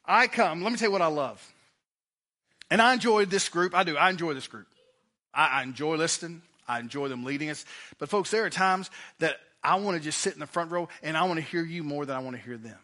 I 0.05 0.27
come, 0.27 0.62
let 0.62 0.72
me 0.72 0.77
tell 0.77 0.89
you 0.89 0.91
what 0.91 1.01
I 1.01 1.08
love. 1.08 1.46
And 2.70 2.82
I 2.82 2.94
enjoy 2.94 3.25
this 3.25 3.50
group. 3.50 3.75
I 3.75 3.84
do. 3.84 3.98
I 3.98 4.10
enjoy 4.10 4.34
this 4.34 4.48
group. 4.48 4.67
I, 5.34 5.60
I 5.60 5.63
enjoy 5.63 5.96
listening. 5.96 6.41
I 6.67 6.79
enjoy 6.79 7.10
them 7.10 7.24
leading 7.24 7.50
us. 7.50 7.63
But, 8.00 8.10
folks, 8.10 8.32
there 8.32 8.46
are 8.46 8.50
times 8.50 8.89
that 9.20 9.38
I 9.63 9.75
want 9.75 9.98
to 9.98 10.03
just 10.03 10.20
sit 10.20 10.34
in 10.34 10.39
the 10.39 10.48
front 10.48 10.72
row 10.72 10.89
and 11.03 11.15
I 11.15 11.24
want 11.24 11.36
to 11.36 11.46
hear 11.46 11.63
you 11.63 11.84
more 11.84 12.05
than 12.05 12.15
I 12.15 12.20
want 12.20 12.36
to 12.36 12.41
hear 12.41 12.58
them. 12.58 12.77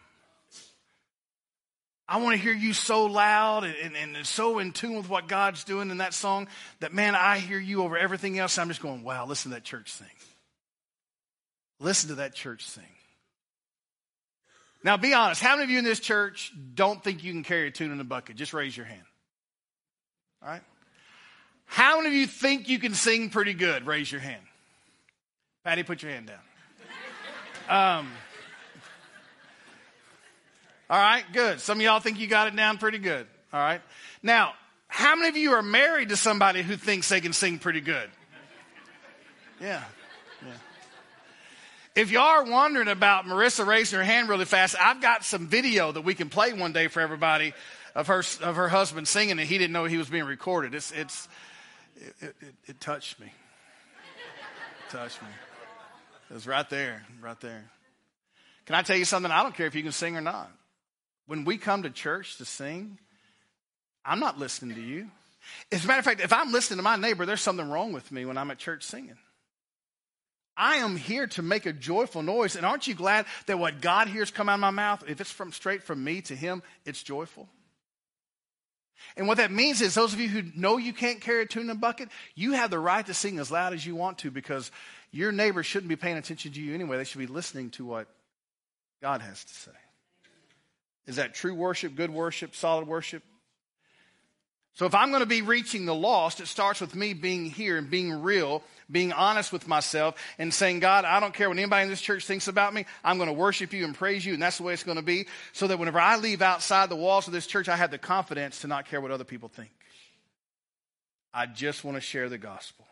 I 2.07 2.17
want 2.17 2.35
to 2.35 2.41
hear 2.41 2.53
you 2.53 2.73
so 2.73 3.05
loud 3.05 3.63
and, 3.63 3.95
and, 3.95 4.17
and, 4.17 4.27
so 4.27 4.59
in 4.59 4.73
tune 4.73 4.97
with 4.97 5.07
what 5.07 5.29
God's 5.29 5.63
doing 5.63 5.91
in 5.91 5.99
that 5.99 6.13
song 6.13 6.49
that, 6.81 6.93
man, 6.93 7.15
I 7.15 7.37
hear 7.37 7.57
you 7.57 7.83
over 7.83 7.97
everything 7.97 8.37
else. 8.37 8.57
I'm 8.57 8.67
just 8.67 8.81
going, 8.81 9.03
wow, 9.03 9.25
listen 9.25 9.51
to 9.51 9.55
that 9.55 9.63
church 9.63 9.93
sing. 9.93 10.07
Listen 11.79 12.09
to 12.09 12.15
that 12.15 12.35
church 12.35 12.65
sing. 12.65 12.83
Now, 14.83 14.97
be 14.97 15.13
honest. 15.13 15.41
How 15.41 15.51
many 15.51 15.63
of 15.65 15.69
you 15.69 15.79
in 15.79 15.85
this 15.85 15.99
church 15.99 16.51
don't 16.73 17.03
think 17.03 17.23
you 17.23 17.31
can 17.31 17.43
carry 17.43 17.67
a 17.67 17.71
tune 17.71 17.91
in 17.91 17.99
a 17.99 18.03
bucket? 18.03 18.35
Just 18.35 18.53
raise 18.53 18.75
your 18.75 18.85
hand. 18.85 19.03
All 20.41 20.49
right? 20.49 20.61
How 21.65 21.97
many 21.97 22.09
of 22.09 22.13
you 22.13 22.27
think 22.27 22.67
you 22.67 22.79
can 22.79 22.93
sing 22.93 23.29
pretty 23.29 23.53
good? 23.53 23.85
Raise 23.85 24.11
your 24.11 24.21
hand. 24.21 24.41
Patty, 25.63 25.83
put 25.83 26.01
your 26.01 26.11
hand 26.11 26.27
down. 26.27 26.39
Um, 27.69 28.11
all 30.89 30.99
right, 30.99 31.23
good. 31.31 31.61
Some 31.61 31.77
of 31.77 31.83
y'all 31.83 32.01
think 32.01 32.19
you 32.19 32.27
got 32.27 32.47
it 32.47 32.55
down 32.55 32.77
pretty 32.77 32.97
good. 32.97 33.25
All 33.53 33.59
right. 33.61 33.81
Now, 34.21 34.53
how 34.87 35.15
many 35.15 35.29
of 35.29 35.37
you 35.37 35.53
are 35.53 35.61
married 35.61 36.09
to 36.09 36.17
somebody 36.17 36.63
who 36.63 36.75
thinks 36.75 37.07
they 37.07 37.21
can 37.21 37.31
sing 37.31 37.59
pretty 37.59 37.79
good? 37.79 38.09
Yeah. 39.61 39.67
Yeah. 39.67 39.83
If 41.93 42.11
you 42.11 42.19
are 42.19 42.45
wondering 42.45 42.87
about 42.87 43.25
Marissa 43.25 43.65
raising 43.65 43.99
her 43.99 44.05
hand 44.05 44.29
really 44.29 44.45
fast, 44.45 44.75
I've 44.79 45.01
got 45.01 45.25
some 45.25 45.47
video 45.47 45.91
that 45.91 46.01
we 46.01 46.13
can 46.13 46.29
play 46.29 46.53
one 46.53 46.71
day 46.71 46.87
for 46.87 47.01
everybody 47.01 47.53
of 47.93 48.07
her 48.07 48.23
of 48.41 48.55
her 48.55 48.69
husband 48.69 49.07
singing, 49.07 49.39
and 49.39 49.41
he 49.41 49.57
didn't 49.57 49.73
know 49.73 49.85
he 49.85 49.97
was 49.97 50.09
being 50.09 50.23
recorded. 50.23 50.73
It's 50.73 50.91
it's 50.91 51.27
it, 51.97 52.13
it, 52.21 52.55
it 52.67 52.79
touched 52.79 53.19
me. 53.19 53.27
It 53.27 54.91
touched 54.91 55.21
me. 55.21 55.27
It 56.29 56.33
was 56.33 56.47
right 56.47 56.69
there, 56.69 57.05
right 57.21 57.39
there. 57.41 57.65
Can 58.65 58.75
I 58.75 58.83
tell 58.83 58.95
you 58.95 59.03
something? 59.03 59.29
I 59.29 59.43
don't 59.43 59.53
care 59.53 59.67
if 59.67 59.75
you 59.75 59.83
can 59.83 59.91
sing 59.91 60.15
or 60.15 60.21
not. 60.21 60.49
When 61.27 61.43
we 61.43 61.57
come 61.57 61.83
to 61.83 61.89
church 61.89 62.37
to 62.37 62.45
sing, 62.45 62.99
I'm 64.05 64.21
not 64.21 64.39
listening 64.39 64.75
to 64.75 64.81
you. 64.81 65.09
As 65.71 65.83
a 65.83 65.87
matter 65.87 65.99
of 65.99 66.05
fact, 66.05 66.21
if 66.21 66.31
I'm 66.31 66.53
listening 66.53 66.77
to 66.77 66.83
my 66.83 66.95
neighbor, 66.95 67.25
there's 67.25 67.41
something 67.41 67.69
wrong 67.69 67.91
with 67.91 68.11
me 68.13 68.25
when 68.25 68.37
I'm 68.37 68.49
at 68.49 68.59
church 68.59 68.83
singing. 68.83 69.17
I 70.57 70.77
am 70.77 70.95
here 70.95 71.27
to 71.27 71.41
make 71.41 71.65
a 71.65 71.73
joyful 71.73 72.21
noise. 72.21 72.55
And 72.55 72.65
aren't 72.65 72.87
you 72.87 72.93
glad 72.93 73.25
that 73.47 73.59
what 73.59 73.81
God 73.81 74.07
hears 74.07 74.31
come 74.31 74.49
out 74.49 74.55
of 74.55 74.59
my 74.59 74.71
mouth, 74.71 75.03
if 75.07 75.21
it's 75.21 75.31
from 75.31 75.51
straight 75.51 75.83
from 75.83 76.03
me 76.03 76.21
to 76.21 76.35
him, 76.35 76.61
it's 76.85 77.01
joyful? 77.01 77.49
And 79.17 79.27
what 79.27 79.37
that 79.37 79.51
means 79.51 79.81
is 79.81 79.95
those 79.95 80.13
of 80.13 80.19
you 80.19 80.29
who 80.29 80.43
know 80.55 80.77
you 80.77 80.93
can't 80.93 81.21
carry 81.21 81.43
a 81.43 81.45
tune 81.45 81.63
in 81.63 81.69
a 81.71 81.75
bucket, 81.75 82.09
you 82.35 82.53
have 82.53 82.69
the 82.69 82.79
right 82.79 83.05
to 83.05 83.13
sing 83.13 83.39
as 83.39 83.51
loud 83.51 83.73
as 83.73 83.85
you 83.85 83.95
want 83.95 84.19
to 84.19 84.31
because 84.31 84.71
your 85.11 85.31
neighbor 85.31 85.63
shouldn't 85.63 85.89
be 85.89 85.95
paying 85.95 86.17
attention 86.17 86.51
to 86.53 86.61
you 86.61 86.73
anyway. 86.73 86.97
They 86.97 87.03
should 87.03 87.19
be 87.19 87.27
listening 87.27 87.71
to 87.71 87.85
what 87.85 88.07
God 89.01 89.21
has 89.21 89.43
to 89.43 89.53
say. 89.53 89.71
Is 91.07 91.15
that 91.15 91.33
true 91.33 91.55
worship, 91.55 91.95
good 91.95 92.11
worship, 92.11 92.55
solid 92.55 92.87
worship? 92.87 93.23
So 94.73 94.85
if 94.85 94.95
I'm 94.95 95.09
going 95.09 95.21
to 95.21 95.27
be 95.27 95.41
reaching 95.41 95.85
the 95.85 95.93
lost, 95.93 96.39
it 96.39 96.47
starts 96.47 96.79
with 96.79 96.95
me 96.95 97.13
being 97.13 97.45
here 97.45 97.77
and 97.77 97.89
being 97.89 98.21
real, 98.21 98.63
being 98.89 99.11
honest 99.11 99.51
with 99.51 99.67
myself 99.67 100.15
and 100.37 100.53
saying, 100.53 100.79
God, 100.79 101.03
I 101.03 101.19
don't 101.19 101.33
care 101.33 101.49
what 101.49 101.57
anybody 101.57 101.83
in 101.83 101.89
this 101.89 102.01
church 102.01 102.25
thinks 102.25 102.47
about 102.47 102.73
me. 102.73 102.85
I'm 103.03 103.17
going 103.17 103.27
to 103.27 103.33
worship 103.33 103.73
you 103.73 103.83
and 103.83 103.93
praise 103.93 104.25
you. 104.25 104.33
And 104.33 104.41
that's 104.41 104.57
the 104.57 104.63
way 104.63 104.73
it's 104.73 104.83
going 104.83 104.97
to 104.97 105.03
be. 105.03 105.27
So 105.51 105.67
that 105.67 105.77
whenever 105.77 105.99
I 105.99 106.17
leave 106.17 106.41
outside 106.41 106.89
the 106.89 106.95
walls 106.95 107.27
of 107.27 107.33
this 107.33 107.47
church, 107.47 107.67
I 107.67 107.75
have 107.75 107.91
the 107.91 107.97
confidence 107.97 108.61
to 108.61 108.67
not 108.67 108.85
care 108.85 109.01
what 109.01 109.11
other 109.11 109.25
people 109.25 109.49
think. 109.49 109.71
I 111.33 111.47
just 111.47 111.83
want 111.83 111.95
to 111.95 112.01
share 112.01 112.29
the 112.29 112.37
gospel. 112.37 112.85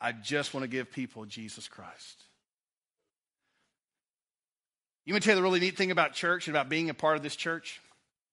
I 0.00 0.12
just 0.12 0.54
want 0.54 0.64
to 0.64 0.68
give 0.68 0.92
people 0.92 1.24
Jesus 1.24 1.66
Christ. 1.66 2.24
You 5.04 5.14
want 5.14 5.22
to 5.22 5.28
tell 5.28 5.34
you 5.34 5.40
the 5.40 5.42
really 5.42 5.60
neat 5.60 5.76
thing 5.76 5.90
about 5.90 6.12
church 6.12 6.46
and 6.46 6.56
about 6.56 6.68
being 6.68 6.90
a 6.90 6.94
part 6.94 7.16
of 7.16 7.22
this 7.22 7.36
church? 7.36 7.80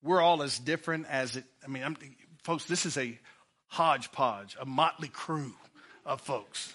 We're 0.02 0.20
all 0.20 0.42
as 0.42 0.58
different 0.58 1.06
as 1.08 1.36
it. 1.36 1.44
I 1.64 1.68
mean, 1.68 1.82
I'm, 1.82 1.96
folks, 2.44 2.64
this 2.64 2.86
is 2.86 2.96
a 2.96 3.18
hodgepodge, 3.66 4.56
a 4.60 4.66
motley 4.66 5.08
crew 5.08 5.54
of 6.06 6.20
folks. 6.20 6.74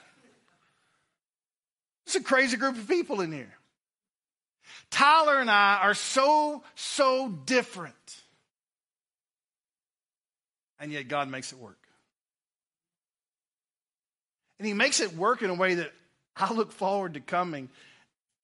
It's 2.06 2.16
a 2.16 2.24
crazy 2.24 2.58
group 2.58 2.78
of 2.78 2.88
people 2.88 3.22
in 3.22 3.32
here. 3.32 3.54
Tyler 4.92 5.40
and 5.40 5.50
I 5.50 5.80
are 5.82 5.94
so, 5.94 6.64
so 6.76 7.30
different. 7.30 7.96
And 10.80 10.92
yet 10.92 11.08
God 11.08 11.30
makes 11.30 11.52
it 11.52 11.60
work. 11.60 11.78
And 14.60 14.68
He 14.68 14.74
makes 14.74 15.00
it 15.00 15.16
work 15.16 15.42
in 15.42 15.50
a 15.50 15.56
way 15.56 15.76
that 15.76 15.92
I 16.36 16.54
look 16.54 16.72
forward 16.72 17.16
to 17.16 17.20
coming 17.20 17.70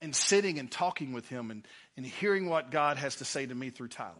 and 0.01 0.15
sitting 0.15 0.57
and 0.57 0.71
talking 0.71 1.13
with 1.13 1.27
Him 1.27 1.51
and, 1.51 1.67
and 1.97 2.05
hearing 2.05 2.49
what 2.49 2.71
God 2.71 2.97
has 2.97 3.17
to 3.17 3.25
say 3.25 3.45
to 3.45 3.53
me 3.53 3.69
through 3.69 3.89
Tyler. 3.89 4.15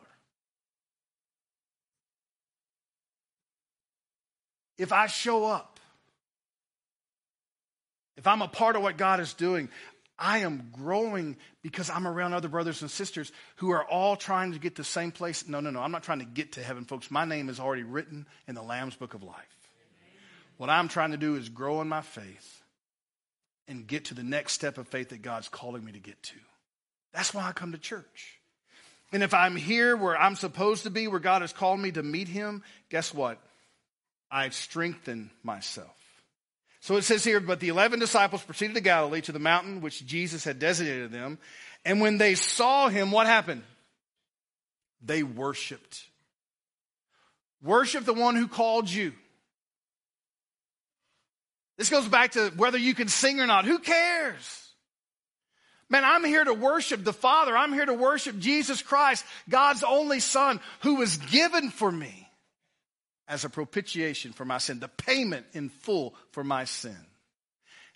If 4.79 4.93
I 4.93 5.07
show 5.07 5.45
up, 5.45 5.79
if 8.17 8.25
I'm 8.25 8.41
a 8.41 8.47
part 8.47 8.75
of 8.75 8.81
what 8.81 8.97
God 8.97 9.19
is 9.19 9.33
doing, 9.33 9.69
I 10.17 10.39
am 10.39 10.71
growing 10.71 11.37
because 11.61 11.89
I'm 11.89 12.07
around 12.07 12.33
other 12.33 12.47
brothers 12.47 12.81
and 12.81 12.89
sisters 12.89 13.31
who 13.57 13.71
are 13.71 13.83
all 13.83 14.15
trying 14.15 14.53
to 14.53 14.59
get 14.59 14.75
to 14.75 14.81
the 14.81 14.85
same 14.85 15.11
place. 15.11 15.47
No, 15.47 15.59
no, 15.59 15.69
no. 15.69 15.81
I'm 15.81 15.91
not 15.91 16.03
trying 16.03 16.19
to 16.19 16.25
get 16.25 16.53
to 16.53 16.63
heaven, 16.63 16.85
folks. 16.85 17.11
My 17.11 17.25
name 17.25 17.49
is 17.49 17.59
already 17.59 17.83
written 17.83 18.25
in 18.47 18.55
the 18.55 18.61
Lamb's 18.61 18.95
Book 18.95 19.13
of 19.13 19.21
Life. 19.21 19.35
What 20.57 20.69
I'm 20.69 20.87
trying 20.87 21.11
to 21.11 21.17
do 21.17 21.35
is 21.35 21.49
grow 21.49 21.81
in 21.81 21.89
my 21.89 22.01
faith 22.01 22.61
and 23.67 23.85
get 23.85 24.05
to 24.05 24.13
the 24.13 24.23
next 24.23 24.53
step 24.53 24.77
of 24.77 24.87
faith 24.87 25.09
that 25.09 25.21
God's 25.21 25.49
calling 25.49 25.83
me 25.83 25.91
to 25.91 25.99
get 25.99 26.21
to. 26.23 26.35
That's 27.13 27.33
why 27.33 27.47
I 27.47 27.51
come 27.51 27.73
to 27.73 27.77
church. 27.77 28.39
And 29.11 29.23
if 29.23 29.33
I'm 29.33 29.55
here 29.55 29.97
where 29.97 30.17
I'm 30.17 30.35
supposed 30.35 30.83
to 30.83 30.89
be, 30.89 31.07
where 31.07 31.19
God 31.19 31.41
has 31.41 31.51
called 31.51 31.79
me 31.79 31.91
to 31.91 32.03
meet 32.03 32.27
Him, 32.27 32.63
guess 32.89 33.13
what? 33.13 33.41
I 34.31 34.49
strengthen 34.49 35.31
myself. 35.43 35.95
So 36.81 36.95
it 36.95 37.03
says 37.03 37.23
here, 37.23 37.39
but 37.39 37.59
the 37.59 37.69
11 37.69 37.99
disciples 37.99 38.41
proceeded 38.43 38.75
to 38.75 38.81
Galilee 38.81 39.21
to 39.21 39.31
the 39.31 39.39
mountain 39.39 39.81
which 39.81 40.05
Jesus 40.05 40.43
had 40.43 40.59
designated 40.59 41.11
them. 41.11 41.37
And 41.83 41.99
when 41.99 42.17
they 42.17 42.35
saw 42.35 42.87
him, 42.87 43.11
what 43.11 43.27
happened? 43.27 43.63
They 45.01 45.23
worshiped. 45.23 46.03
Worship 47.61 48.05
the 48.05 48.13
one 48.13 48.35
who 48.35 48.47
called 48.47 48.89
you. 48.89 49.13
This 51.77 51.89
goes 51.89 52.07
back 52.07 52.31
to 52.31 52.51
whether 52.55 52.77
you 52.77 52.93
can 52.93 53.07
sing 53.07 53.39
or 53.39 53.47
not. 53.47 53.65
Who 53.65 53.79
cares? 53.79 54.69
Man, 55.89 56.03
I'm 56.05 56.23
here 56.23 56.43
to 56.43 56.53
worship 56.53 57.03
the 57.03 57.13
Father. 57.13 57.57
I'm 57.57 57.73
here 57.73 57.85
to 57.85 57.93
worship 57.93 58.37
Jesus 58.37 58.81
Christ, 58.81 59.25
God's 59.49 59.83
only 59.83 60.19
Son, 60.19 60.59
who 60.81 60.95
was 60.95 61.17
given 61.17 61.71
for 61.71 61.91
me 61.91 62.28
as 63.29 63.45
a 63.45 63.49
propitiation 63.49 64.33
for 64.33 64.43
my 64.43 64.57
sin, 64.57 64.79
the 64.79 64.87
payment 64.87 65.45
in 65.53 65.69
full 65.69 66.15
for 66.31 66.43
my 66.43 66.65
sin. 66.65 66.97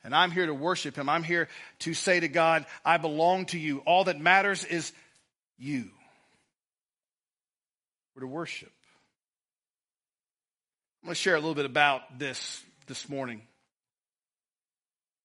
And 0.04 0.13
I'm 0.13 0.32
here 0.32 0.46
to 0.46 0.54
worship 0.54 0.96
him. 0.96 1.10
I'm 1.10 1.24
here 1.24 1.48
to 1.80 1.93
say 1.93 2.19
to 2.19 2.28
God, 2.28 2.65
I 2.86 2.98
belong 2.98 3.48
to 3.48 3.60
you. 3.60 3.80
All 3.80 4.04
that 4.04 4.19
matters 4.19 4.63
is 4.63 4.93
you. 5.58 5.89
We're 8.15 8.22
to 8.22 8.28
worship. 8.28 8.72
I'm 11.02 11.08
going 11.08 11.15
to 11.15 11.19
share 11.19 11.36
a 11.36 11.39
little 11.39 11.56
bit 11.56 11.65
about 11.65 12.19
this 12.19 12.63
this 12.88 13.10
morning. 13.10 13.41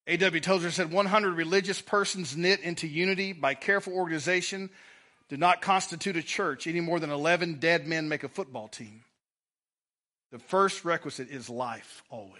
A.W. 0.07 0.41
Tozer 0.41 0.71
said 0.71 0.91
100 0.91 1.35
religious 1.35 1.81
persons 1.81 2.35
knit 2.35 2.61
into 2.61 2.87
unity 2.87 3.31
by 3.31 3.53
careful 3.53 3.93
organization 3.93 4.71
do 5.27 5.37
not 5.37 5.61
constitute 5.61 6.17
a 6.17 6.23
church 6.23 6.65
any 6.65 6.79
more 6.79 6.99
than 6.99 7.11
11 7.11 7.59
dead 7.59 7.85
men 7.85 8.09
make 8.09 8.23
a 8.23 8.29
football 8.29 8.67
team. 8.67 9.03
The 10.31 10.39
first 10.39 10.85
requisite 10.85 11.29
is 11.29 11.49
life 11.49 12.03
always. 12.09 12.39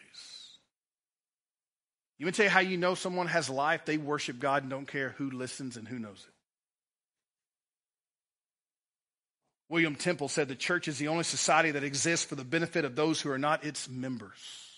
You 2.18 2.30
tell 2.32 2.46
you 2.46 2.50
how 2.50 2.60
you 2.60 2.78
know 2.78 2.96
someone 2.96 3.28
has 3.28 3.50
life? 3.50 3.86
They 3.86 3.98
worship 3.98 4.40
God 4.40 4.64
and 4.64 4.70
don't 4.70 4.88
care 4.88 5.16
who 5.18 5.32
listens 5.32 5.78
and 5.78 5.88
who 5.88 5.98
knows 5.98 6.24
it. 6.28 6.34
William 9.70 9.96
Temple 9.96 10.28
said 10.28 10.48
the 10.48 10.56
church 10.56 10.88
is 10.88 10.98
the 10.98 11.08
only 11.08 11.24
society 11.24 11.72
that 11.72 11.84
exists 11.84 12.26
for 12.26 12.36
the 12.36 12.44
benefit 12.44 12.86
of 12.86 12.96
those 12.96 13.22
who 13.22 13.32
are 13.32 13.38
not 13.38 13.64
its 13.64 13.88
members. 13.88 14.70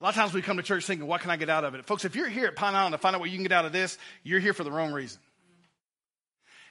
A 0.00 0.04
lot 0.04 0.10
of 0.10 0.14
times 0.14 0.32
we 0.32 0.42
come 0.42 0.56
to 0.56 0.62
church 0.62 0.86
thinking, 0.86 1.06
what 1.06 1.20
can 1.20 1.30
I 1.30 1.36
get 1.36 1.50
out 1.50 1.64
of 1.64 1.74
it? 1.74 1.84
Folks, 1.84 2.04
if 2.04 2.16
you're 2.16 2.28
here 2.28 2.46
at 2.46 2.56
Pine 2.56 2.74
Island 2.74 2.92
to 2.92 2.98
find 2.98 3.14
out 3.14 3.20
what 3.20 3.30
you 3.30 3.36
can 3.36 3.44
get 3.44 3.52
out 3.52 3.66
of 3.66 3.72
this, 3.72 3.98
you're 4.24 4.40
here 4.40 4.54
for 4.54 4.64
the 4.64 4.72
wrong 4.72 4.92
reason. 4.92 5.20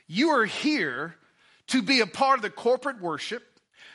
You 0.08 0.32
are 0.32 0.46
here 0.46 1.16
to 1.68 1.82
be 1.82 2.02
a 2.02 2.08
part 2.08 2.40
of 2.40 2.42
the 2.42 2.50
corporate 2.50 3.00
worship 3.00 3.44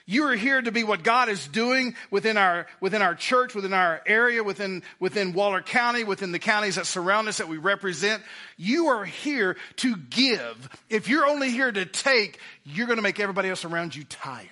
you 0.08 0.22
are 0.28 0.36
here 0.36 0.62
to 0.62 0.70
be 0.70 0.84
what 0.84 1.02
God 1.02 1.28
is 1.28 1.48
doing 1.48 1.96
within 2.12 2.36
our, 2.36 2.68
within 2.80 3.02
our 3.02 3.16
church, 3.16 3.56
within 3.56 3.72
our 3.72 4.00
area, 4.06 4.44
within, 4.44 4.84
within 5.00 5.32
Waller 5.32 5.62
County, 5.62 6.04
within 6.04 6.30
the 6.30 6.38
counties 6.38 6.76
that 6.76 6.86
surround 6.86 7.26
us 7.26 7.38
that 7.38 7.48
we 7.48 7.56
represent. 7.56 8.22
You 8.56 8.86
are 8.86 9.04
here 9.04 9.56
to 9.76 9.96
give. 9.96 10.68
If 10.88 11.08
you're 11.08 11.26
only 11.26 11.50
here 11.50 11.72
to 11.72 11.84
take, 11.84 12.38
you're 12.64 12.86
going 12.86 12.98
to 12.98 13.02
make 13.02 13.18
everybody 13.18 13.48
else 13.48 13.64
around 13.64 13.96
you 13.96 14.04
tired. 14.04 14.48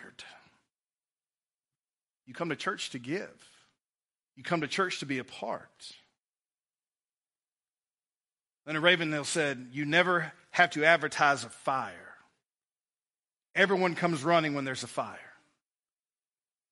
You 2.27 2.35
come 2.35 2.49
to 2.49 2.57
church 2.57 2.91
to 2.91 2.99
give. 2.99 3.31
You 4.35 4.43
come 4.43 4.63
to 4.63 4.69
church 4.69 4.99
to 5.01 5.07
be 5.07 5.19
a 5.19 5.25
part. 5.25 5.93
Leonard 8.67 8.83
Ravenhill 8.83 9.25
said, 9.25 9.69
You 9.71 9.85
never 9.85 10.33
have 10.51 10.71
to 10.71 10.85
advertise 10.85 11.45
a 11.45 11.49
fire. 11.49 11.93
Everyone 13.55 13.95
comes 13.95 14.25
running 14.25 14.55
when 14.55 14.65
there's 14.65 14.83
a 14.83 14.89
fire. 14.89 15.19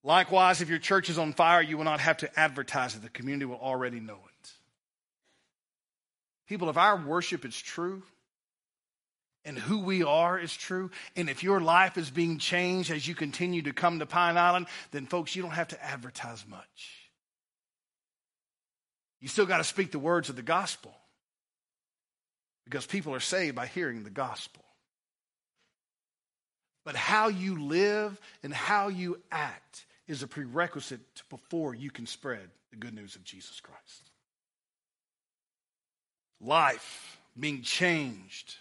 Likewise, 0.05 0.61
if 0.61 0.69
your 0.69 0.79
church 0.79 1.09
is 1.09 1.19
on 1.19 1.33
fire, 1.33 1.62
you 1.62 1.77
will 1.77 1.85
not 1.85 2.01
have 2.01 2.19
to 2.19 2.38
advertise 2.38 2.97
it. 2.97 3.03
The 3.03 3.09
community 3.09 3.45
will 3.45 3.61
already 3.61 4.01
know 4.01 4.15
it. 4.15 4.51
People, 6.49 6.69
if 6.69 6.77
our 6.77 6.97
worship 6.97 7.45
is 7.45 7.59
true, 7.61 8.03
and 9.45 9.59
who 9.59 9.81
we 9.81 10.03
are 10.03 10.38
is 10.38 10.55
true, 10.55 10.91
and 11.17 11.29
if 11.29 11.43
your 11.43 11.61
life 11.61 11.97
is 11.97 12.11
being 12.11 12.38
changed 12.38 12.91
as 12.91 13.07
you 13.07 13.15
continue 13.15 13.62
to 13.62 13.73
come 13.73 13.99
to 13.99 14.07
Pine 14.07 14.37
Island, 14.37 14.67
then 14.91 15.07
folks, 15.07 15.35
you 15.35 15.43
don't 15.43 15.53
have 15.53 15.69
to 15.69 15.85
advertise 15.85 16.45
much. 16.49 17.11
You 19.21 19.29
still 19.29 19.47
got 19.47 19.59
to 19.59 19.65
speak 19.65 19.93
the 19.93 19.99
words 19.99 20.29
of 20.29 20.37
the 20.37 20.43
gospel 20.43 20.95
because 22.65 22.87
people 22.87 23.15
are 23.15 23.21
saved 23.21 23.55
by 23.55 23.67
hearing 23.67 24.03
the 24.03 24.11
gospel. 24.11 24.65
But 26.85 26.97
how 26.97 27.29
you 27.29 27.62
live 27.62 28.21
and 28.43 28.53
how 28.53 28.88
you 28.88 29.21
act 29.31 29.87
is 30.12 30.22
a 30.22 30.29
prerequisite 30.29 31.01
before 31.31 31.75
you 31.75 31.90
can 31.90 32.07
spread 32.07 32.51
the 32.70 32.77
good 32.77 32.94
news 32.94 33.16
of 33.16 33.25
Jesus 33.25 33.61
Christ. 33.61 34.11
Life 36.40 37.18
being 37.38 37.62
changed. 37.62 38.57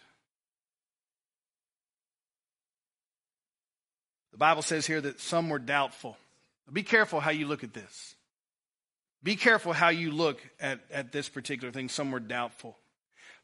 The 4.31 4.37
Bible 4.37 4.61
says 4.61 4.85
here 4.87 5.01
that 5.01 5.19
some 5.19 5.49
were 5.49 5.59
doubtful. 5.59 6.17
Be 6.71 6.83
careful 6.83 7.19
how 7.19 7.31
you 7.31 7.47
look 7.47 7.65
at 7.65 7.73
this. 7.73 8.15
Be 9.21 9.35
careful 9.35 9.73
how 9.73 9.89
you 9.89 10.11
look 10.11 10.41
at, 10.59 10.79
at 10.89 11.11
this 11.11 11.27
particular 11.27 11.73
thing. 11.73 11.89
Some 11.89 12.11
were 12.11 12.21
doubtful. 12.21 12.77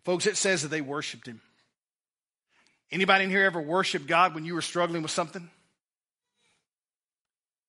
Folks, 0.05 0.25
it 0.25 0.37
says 0.37 0.61
that 0.61 0.69
they 0.69 0.81
worshiped 0.81 1.27
him. 1.27 1.41
Anybody 2.89 3.25
in 3.25 3.29
here 3.29 3.43
ever 3.43 3.61
worshiped 3.61 4.07
God 4.07 4.33
when 4.33 4.45
you 4.45 4.53
were 4.53 4.61
struggling 4.61 5.01
with 5.01 5.11
something? 5.11 5.49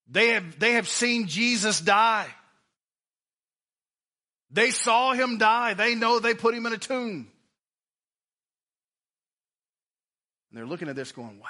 They 0.09 0.29
have, 0.29 0.59
they 0.59 0.73
have 0.73 0.89
seen 0.89 1.27
Jesus 1.27 1.81
die. 1.81 2.27
They 4.51 4.71
saw 4.71 5.13
him 5.13 5.39
die. 5.39 5.75
They 5.75 5.95
know 5.95 6.19
they 6.19 6.35
put 6.35 6.55
him 6.55 6.65
in 6.67 6.73
a 6.73 6.79
tomb. 6.79 7.29
And 10.51 10.59
they're 10.59 10.67
looking 10.67 10.89
at 10.89 10.97
this 10.97 11.13
going, 11.13 11.39
wow, 11.39 11.47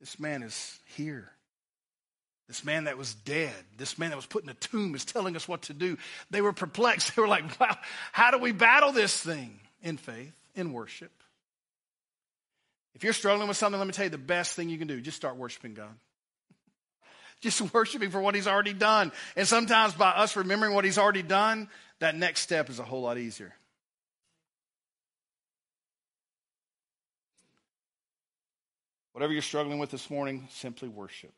this 0.00 0.18
man 0.18 0.42
is 0.42 0.78
here. 0.96 1.30
This 2.48 2.64
man 2.64 2.84
that 2.84 2.98
was 2.98 3.14
dead, 3.14 3.54
this 3.78 3.98
man 3.98 4.10
that 4.10 4.16
was 4.16 4.26
put 4.26 4.42
in 4.42 4.50
a 4.50 4.54
tomb 4.54 4.94
is 4.94 5.04
telling 5.04 5.36
us 5.36 5.46
what 5.46 5.62
to 5.62 5.74
do. 5.74 5.96
They 6.30 6.40
were 6.40 6.52
perplexed. 6.52 7.12
They 7.16 7.22
were 7.22 7.28
like, 7.28 7.58
wow, 7.60 7.76
how 8.10 8.30
do 8.30 8.38
we 8.38 8.52
battle 8.52 8.92
this 8.92 9.18
thing? 9.18 9.60
In 9.82 9.96
faith, 9.96 10.34
in 10.54 10.72
worship. 10.72 11.12
If 12.94 13.04
you're 13.04 13.12
struggling 13.12 13.48
with 13.48 13.56
something, 13.56 13.78
let 13.78 13.86
me 13.86 13.92
tell 13.92 14.04
you 14.04 14.10
the 14.10 14.18
best 14.18 14.54
thing 14.54 14.68
you 14.68 14.78
can 14.78 14.86
do 14.86 15.00
just 15.00 15.16
start 15.16 15.36
worshiping 15.36 15.74
God. 15.74 15.94
Just 17.42 17.60
worshiping 17.74 18.10
for 18.10 18.20
what 18.20 18.34
He's 18.34 18.46
already 18.46 18.72
done. 18.72 19.12
And 19.36 19.46
sometimes 19.46 19.92
by 19.94 20.10
us 20.10 20.36
remembering 20.36 20.74
what 20.74 20.84
He's 20.84 20.98
already 20.98 21.22
done, 21.22 21.68
that 21.98 22.16
next 22.16 22.40
step 22.40 22.70
is 22.70 22.78
a 22.78 22.84
whole 22.84 23.02
lot 23.02 23.18
easier. 23.18 23.52
Whatever 29.12 29.34
you're 29.34 29.42
struggling 29.42 29.78
with 29.78 29.90
this 29.90 30.08
morning, 30.08 30.48
simply 30.50 30.88
worship. 30.88 31.34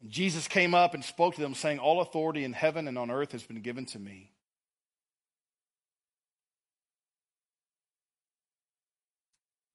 And 0.00 0.10
Jesus 0.10 0.48
came 0.48 0.74
up 0.74 0.94
and 0.94 1.04
spoke 1.04 1.34
to 1.34 1.40
them, 1.40 1.54
saying, 1.54 1.78
All 1.78 2.00
authority 2.00 2.44
in 2.44 2.52
heaven 2.52 2.88
and 2.88 2.96
on 2.96 3.10
earth 3.10 3.32
has 3.32 3.42
been 3.42 3.60
given 3.60 3.84
to 3.86 3.98
me. 3.98 4.30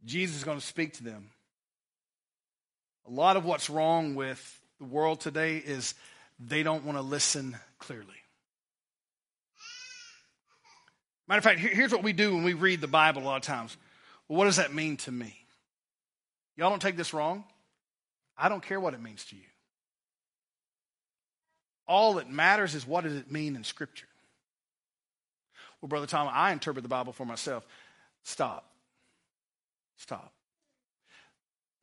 Jesus 0.03 0.38
is 0.38 0.43
going 0.43 0.60
to 0.60 0.65
speak 0.65 0.93
to 0.93 1.03
them. 1.03 1.30
A 3.08 3.12
lot 3.12 3.38
of 3.38 3.46
what's 3.46 3.70
wrong 3.70 4.15
with 4.15 4.62
the 4.80 4.86
world 4.86 5.22
today 5.22 5.58
is 5.58 5.93
they 6.39 6.62
don't 6.63 6.84
want 6.84 6.98
to 6.98 7.02
listen 7.02 7.58
clearly. 7.80 8.06
Matter 11.28 11.39
of 11.39 11.43
fact, 11.43 11.60
here's 11.60 11.91
what 11.91 12.04
we 12.04 12.13
do 12.13 12.36
when 12.36 12.43
we 12.43 12.54
read 12.54 12.82
the 12.82 12.88
Bible 12.88 13.22
a 13.22 13.26
lot 13.26 13.38
of 13.38 13.41
times. 13.43 13.76
Well, 14.28 14.38
what 14.38 14.46
does 14.46 14.58
that 14.58 14.74
mean 14.74 14.98
to 14.98 15.12
me? 15.12 15.36
Y'all 16.56 16.70
don't 16.70 16.82
take 16.82 16.98
this 16.98 17.13
wrong. 17.13 17.43
I 18.38 18.50
don't 18.50 18.63
care 18.63 18.80
what 18.80 18.93
it 18.93 19.02
means 19.02 19.26
to 19.26 19.36
you. 19.36 19.41
All 21.88 22.15
that 22.15 22.30
matters 22.30 22.76
is 22.76 22.86
what 22.86 23.04
does 23.04 23.15
it 23.15 23.32
mean 23.32 23.56
in 23.56 23.63
Scripture. 23.63 24.08
Well, 25.82 25.89
Brother 25.89 26.08
Tom, 26.08 26.30
I 26.32 26.52
interpret 26.52 26.84
the 26.84 26.89
Bible 26.89 27.13
for 27.13 27.26
myself. 27.26 27.65
Stop. 28.24 28.70
Stop. 29.98 30.34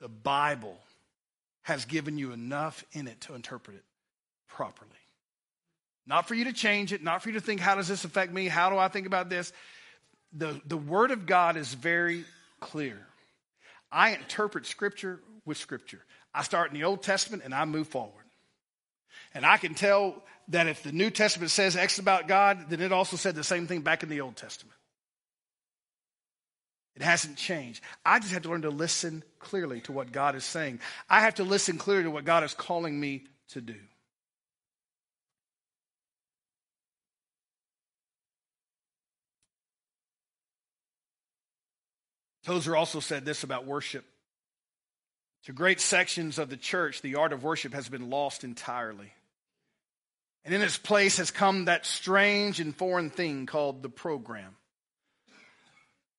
The 0.01 0.09
Bible 0.09 0.79
has 1.65 1.85
given 1.85 2.17
you 2.17 2.33
enough 2.33 2.85
in 2.93 3.09
it 3.09 3.21
to 3.23 3.35
interpret 3.35 3.77
it 3.77 3.85
properly. 4.49 4.91
Not 6.07 6.29
for 6.29 6.35
you 6.35 6.45
to 6.45 6.53
change 6.53 6.93
it, 6.93 7.03
not 7.03 7.23
for 7.23 7.31
you 7.31 7.35
to 7.35 7.41
think, 7.41 7.61
how 7.61 7.75
does 7.75 7.89
this 7.89 8.05
affect 8.05 8.33
me? 8.33 8.47
How 8.47 8.71
do 8.71 8.79
I 8.79 8.89
think 8.89 9.07
about 9.07 9.29
this? 9.29 9.53
The, 10.35 10.61
the 10.67 10.77
Word 10.77 11.11
of 11.11 11.27
God 11.27 11.57
is 11.57 11.73
very 11.73 12.25
clear. 12.61 12.99
I 13.91 14.15
interpret 14.15 14.67
Scripture 14.67 15.21
with 15.47 15.57
Scripture. 15.57 16.01
I 16.35 16.43
start 16.43 16.71
in 16.71 16.79
the 16.79 16.85
Old 16.85 17.03
Testament 17.03 17.43
and 17.45 17.55
I 17.55 17.65
move 17.65 17.89
forward. 17.89 18.25
And 19.33 19.47
I 19.47 19.57
can 19.57 19.75
tell 19.75 20.23
that 20.49 20.67
if 20.67 20.83
the 20.83 20.93
New 20.93 21.11
Testament 21.11 21.51
says 21.51 21.77
X 21.77 21.99
about 21.99 22.29
God, 22.29 22.67
then 22.69 22.81
it 22.81 22.93
also 22.93 23.17
said 23.17 23.35
the 23.35 23.45
same 23.45 23.67
thing 23.67 23.81
back 23.81 24.03
in 24.03 24.09
the 24.11 24.21
Old 24.21 24.37
Testament. 24.37 24.77
It 26.97 27.03
hasn't 27.03 27.37
changed. 27.37 27.83
I 28.05 28.21
just 28.21 28.33
have 28.33 28.43
to 28.43 28.49
learn 28.49 28.63
to 28.63 28.71
listen 28.71 29.25
clearly 29.41 29.81
to 29.83 29.93
what 29.93 30.13
God 30.13 30.37
is 30.37 30.45
saying. 30.45 30.81
I 31.11 31.21
have 31.21 31.35
to 31.37 31.45
listen 31.45 31.77
clearly 31.77 32.05
to 32.05 32.11
what 32.11 32.25
God 32.25 32.45
is 32.45 32.55
calling 32.55 32.99
me 32.99 33.25
to 33.49 33.61
do. 33.61 33.75
Tozer 42.45 42.77
also 42.77 43.01
said 43.01 43.25
this 43.25 43.43
about 43.43 43.67
worship. 43.67 44.05
To 45.47 45.53
great 45.53 45.81
sections 45.81 46.39
of 46.39 46.49
the 46.49 46.57
church, 46.57 47.03
the 47.03 47.17
art 47.17 47.33
of 47.33 47.43
worship 47.43 47.75
has 47.75 47.89
been 47.89 48.11
lost 48.11 48.45
entirely. 48.45 49.13
And 50.45 50.55
in 50.55 50.63
its 50.63 50.77
place 50.77 51.17
has 51.17 51.31
come 51.31 51.65
that 51.65 51.87
strange 51.87 52.61
and 52.61 52.77
foreign 52.77 53.11
thing 53.11 53.47
called 53.47 53.83
the 53.83 53.89
program. 53.89 54.57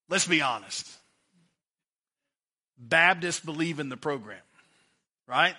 Let's 0.09 0.27
be 0.27 0.41
honest. 0.41 0.87
Baptists 2.77 3.39
believe 3.39 3.79
in 3.79 3.89
the 3.89 3.97
program, 3.97 4.41
right? 5.27 5.55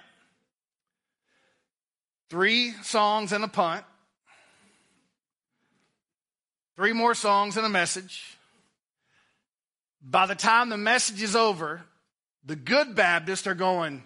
Three 2.28 2.72
songs 2.82 3.32
and 3.32 3.42
a 3.42 3.48
punt, 3.48 3.84
three 6.76 6.92
more 6.92 7.14
songs 7.14 7.56
and 7.56 7.64
a 7.64 7.70
message. 7.70 8.36
By 10.02 10.26
the 10.26 10.34
time 10.34 10.68
the 10.68 10.76
message 10.76 11.22
is 11.22 11.34
over, 11.34 11.82
the 12.44 12.56
good 12.56 12.94
Baptists 12.94 13.46
are 13.46 13.54
going, 13.54 14.02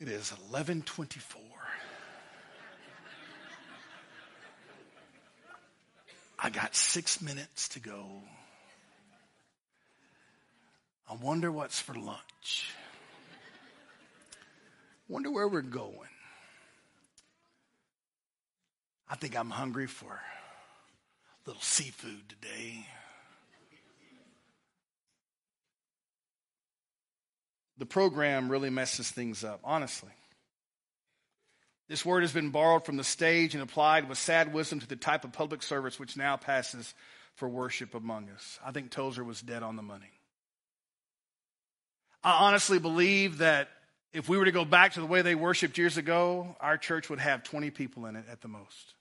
it 0.00 0.08
is 0.08 0.30
1124. 0.30 1.42
I 6.40 6.50
got 6.50 6.74
six 6.74 7.20
minutes 7.20 7.68
to 7.70 7.80
go. 7.80 8.22
I 11.10 11.14
wonder 11.14 11.50
what's 11.50 11.80
for 11.80 11.94
lunch. 11.94 12.70
Wonder 15.08 15.30
where 15.30 15.48
we're 15.48 15.62
going. 15.62 16.08
I 19.08 19.16
think 19.16 19.38
I'm 19.38 19.48
hungry 19.48 19.86
for 19.86 20.12
a 20.12 20.20
little 21.46 21.62
seafood 21.62 22.28
today. 22.28 22.86
The 27.78 27.86
program 27.86 28.50
really 28.50 28.68
messes 28.68 29.10
things 29.10 29.44
up, 29.44 29.60
honestly. 29.64 30.10
This 31.88 32.04
word 32.04 32.20
has 32.20 32.34
been 32.34 32.50
borrowed 32.50 32.84
from 32.84 32.98
the 32.98 33.04
stage 33.04 33.54
and 33.54 33.62
applied 33.62 34.10
with 34.10 34.18
sad 34.18 34.52
wisdom 34.52 34.80
to 34.80 34.86
the 34.86 34.96
type 34.96 35.24
of 35.24 35.32
public 35.32 35.62
service 35.62 35.98
which 35.98 36.18
now 36.18 36.36
passes 36.36 36.92
for 37.36 37.48
worship 37.48 37.94
among 37.94 38.28
us. 38.28 38.58
I 38.62 38.72
think 38.72 38.90
Tozer 38.90 39.24
was 39.24 39.40
dead 39.40 39.62
on 39.62 39.76
the 39.76 39.82
money. 39.82 40.17
I 42.22 42.46
honestly 42.46 42.78
believe 42.78 43.38
that 43.38 43.68
if 44.12 44.28
we 44.28 44.38
were 44.38 44.46
to 44.46 44.52
go 44.52 44.64
back 44.64 44.94
to 44.94 45.00
the 45.00 45.06
way 45.06 45.22
they 45.22 45.34
worshiped 45.34 45.78
years 45.78 45.96
ago, 45.96 46.56
our 46.60 46.76
church 46.76 47.10
would 47.10 47.20
have 47.20 47.42
20 47.42 47.70
people 47.70 48.06
in 48.06 48.16
it 48.16 48.24
at 48.30 48.40
the 48.40 48.48
most. 48.48 48.94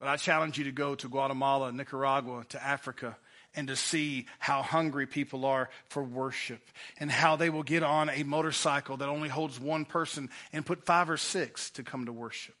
But 0.00 0.08
I 0.08 0.16
challenge 0.16 0.58
you 0.58 0.64
to 0.64 0.72
go 0.72 0.94
to 0.94 1.08
Guatemala, 1.08 1.72
Nicaragua, 1.72 2.44
to 2.50 2.64
Africa, 2.64 3.16
and 3.54 3.68
to 3.68 3.76
see 3.76 4.26
how 4.38 4.62
hungry 4.62 5.06
people 5.06 5.44
are 5.44 5.70
for 5.88 6.02
worship 6.02 6.60
and 6.98 7.10
how 7.10 7.34
they 7.36 7.50
will 7.50 7.64
get 7.64 7.82
on 7.82 8.08
a 8.08 8.22
motorcycle 8.22 8.98
that 8.98 9.08
only 9.08 9.28
holds 9.28 9.58
one 9.58 9.84
person 9.84 10.30
and 10.52 10.64
put 10.64 10.86
five 10.86 11.10
or 11.10 11.16
six 11.16 11.70
to 11.70 11.82
come 11.82 12.06
to 12.06 12.12
worship. 12.12 12.54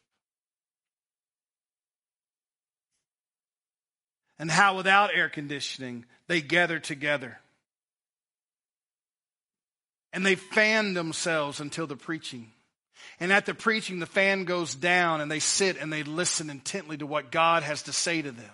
And 4.38 4.50
how 4.50 4.76
without 4.76 5.14
air 5.14 5.28
conditioning, 5.28 6.04
they 6.28 6.40
gather 6.40 6.78
together. 6.78 7.38
And 10.12 10.24
they 10.24 10.36
fan 10.36 10.94
themselves 10.94 11.60
until 11.60 11.86
the 11.86 11.96
preaching. 11.96 12.52
And 13.20 13.32
at 13.32 13.46
the 13.46 13.54
preaching, 13.54 13.98
the 13.98 14.06
fan 14.06 14.44
goes 14.44 14.74
down 14.74 15.20
and 15.20 15.30
they 15.30 15.40
sit 15.40 15.76
and 15.76 15.92
they 15.92 16.02
listen 16.02 16.50
intently 16.50 16.96
to 16.98 17.06
what 17.06 17.30
God 17.30 17.62
has 17.62 17.82
to 17.84 17.92
say 17.92 18.22
to 18.22 18.30
them. 18.30 18.50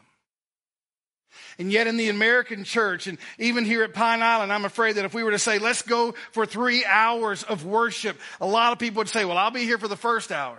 And 1.58 1.70
yet 1.70 1.86
in 1.86 1.96
the 1.96 2.08
American 2.08 2.64
church 2.64 3.06
and 3.06 3.18
even 3.38 3.64
here 3.64 3.84
at 3.84 3.92
Pine 3.92 4.22
Island, 4.22 4.52
I'm 4.52 4.64
afraid 4.64 4.96
that 4.96 5.04
if 5.04 5.14
we 5.14 5.22
were 5.22 5.30
to 5.32 5.38
say, 5.38 5.58
let's 5.58 5.82
go 5.82 6.14
for 6.32 6.46
three 6.46 6.84
hours 6.84 7.42
of 7.42 7.64
worship, 7.64 8.18
a 8.40 8.46
lot 8.46 8.72
of 8.72 8.78
people 8.78 8.98
would 8.98 9.08
say, 9.08 9.24
well, 9.24 9.38
I'll 9.38 9.50
be 9.50 9.64
here 9.64 9.78
for 9.78 9.88
the 9.88 9.96
first 9.96 10.32
hour. 10.32 10.58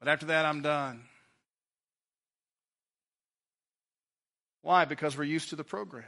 But 0.00 0.08
after 0.08 0.26
that, 0.26 0.46
I'm 0.46 0.62
done. 0.62 1.07
Why? 4.68 4.84
Because 4.84 5.16
we're 5.16 5.24
used 5.24 5.48
to 5.48 5.56
the 5.56 5.64
program. 5.64 6.04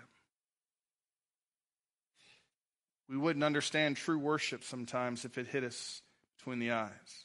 We 3.09 3.17
wouldn't 3.17 3.43
understand 3.43 3.97
true 3.97 4.19
worship 4.19 4.65
sometimes 4.65 5.25
if 5.25 5.39
it 5.39 5.47
hit 5.47 5.65
us 5.65 6.03
between 6.37 6.59
the 6.59 6.73
eyes. 6.73 7.25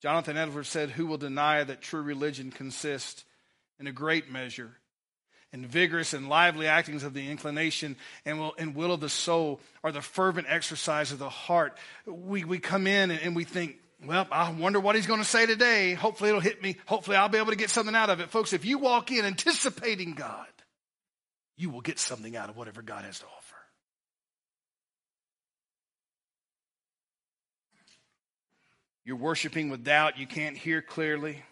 Jonathan 0.00 0.38
Edwards 0.38 0.70
said, 0.70 0.88
Who 0.88 1.04
will 1.04 1.18
deny 1.18 1.62
that 1.62 1.82
true 1.82 2.00
religion 2.00 2.50
consists 2.50 3.26
in 3.78 3.86
a 3.86 3.92
great 3.92 4.30
measure 4.30 4.78
in 5.52 5.66
vigorous 5.66 6.14
and 6.14 6.30
lively 6.30 6.66
actings 6.66 7.04
of 7.04 7.12
the 7.12 7.30
inclination 7.30 7.96
and 8.24 8.40
will, 8.40 8.54
and 8.56 8.74
will 8.74 8.94
of 8.94 9.00
the 9.00 9.10
soul 9.10 9.60
or 9.82 9.92
the 9.92 10.00
fervent 10.00 10.46
exercise 10.48 11.12
of 11.12 11.18
the 11.18 11.28
heart? 11.28 11.76
We, 12.06 12.44
we 12.44 12.58
come 12.58 12.86
in 12.86 13.10
and, 13.10 13.20
and 13.20 13.36
we 13.36 13.44
think, 13.44 13.76
well, 14.04 14.26
I 14.32 14.50
wonder 14.50 14.80
what 14.80 14.96
he's 14.96 15.06
going 15.06 15.20
to 15.20 15.28
say 15.28 15.46
today. 15.46 15.94
Hopefully 15.94 16.30
it'll 16.30 16.40
hit 16.40 16.62
me. 16.62 16.76
Hopefully 16.86 17.16
I'll 17.16 17.28
be 17.28 17.38
able 17.38 17.50
to 17.50 17.56
get 17.56 17.70
something 17.70 17.94
out 17.94 18.10
of 18.10 18.20
it. 18.20 18.30
Folks, 18.30 18.52
if 18.52 18.64
you 18.64 18.78
walk 18.78 19.10
in 19.12 19.24
anticipating 19.24 20.14
God, 20.14 20.46
you 21.56 21.70
will 21.70 21.80
get 21.80 21.98
something 21.98 22.36
out 22.36 22.50
of 22.50 22.56
whatever 22.56 22.82
God 22.82 23.04
has 23.04 23.20
to 23.20 23.26
offer. 23.26 23.56
You're 29.04 29.16
worshiping 29.16 29.70
with 29.70 29.84
doubt. 29.84 30.18
You 30.18 30.26
can't 30.26 30.56
hear 30.56 30.82
clearly. 30.82 31.42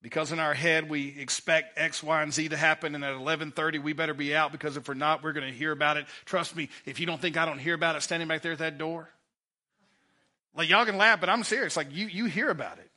Because 0.00 0.30
in 0.30 0.38
our 0.38 0.54
head 0.54 0.88
we 0.88 1.18
expect 1.18 1.78
X, 1.78 2.02
Y, 2.02 2.22
and 2.22 2.32
Z 2.32 2.50
to 2.50 2.56
happen, 2.56 2.94
and 2.94 3.04
at 3.04 3.14
11:30 3.14 3.82
we 3.82 3.92
better 3.92 4.14
be 4.14 4.34
out 4.34 4.52
because 4.52 4.76
if 4.76 4.86
we're 4.86 4.94
not, 4.94 5.22
we're 5.22 5.32
going 5.32 5.50
to 5.50 5.56
hear 5.56 5.72
about 5.72 5.96
it. 5.96 6.06
Trust 6.24 6.54
me, 6.54 6.68
if 6.86 7.00
you 7.00 7.06
don't 7.06 7.20
think 7.20 7.36
I 7.36 7.44
don't 7.44 7.58
hear 7.58 7.74
about 7.74 7.96
it 7.96 8.02
standing 8.02 8.28
back 8.28 8.42
there 8.42 8.52
at 8.52 8.58
that 8.58 8.78
door, 8.78 9.10
Like 10.58 10.68
y'all 10.68 10.84
can 10.84 10.96
laugh, 10.96 11.20
but 11.20 11.28
I'm 11.28 11.44
serious. 11.44 11.76
Like 11.76 11.94
you, 11.94 12.08
you 12.08 12.24
hear 12.24 12.50
about 12.50 12.78
it. 12.78 12.90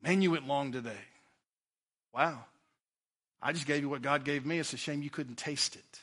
Man, 0.00 0.22
you 0.22 0.30
went 0.30 0.46
long 0.46 0.70
today. 0.70 0.92
Wow. 2.14 2.44
I 3.42 3.52
just 3.52 3.66
gave 3.66 3.82
you 3.82 3.88
what 3.88 4.00
God 4.00 4.24
gave 4.24 4.46
me. 4.46 4.60
It's 4.60 4.72
a 4.72 4.76
shame 4.76 5.02
you 5.02 5.10
couldn't 5.10 5.36
taste 5.36 5.74
it. 5.74 6.00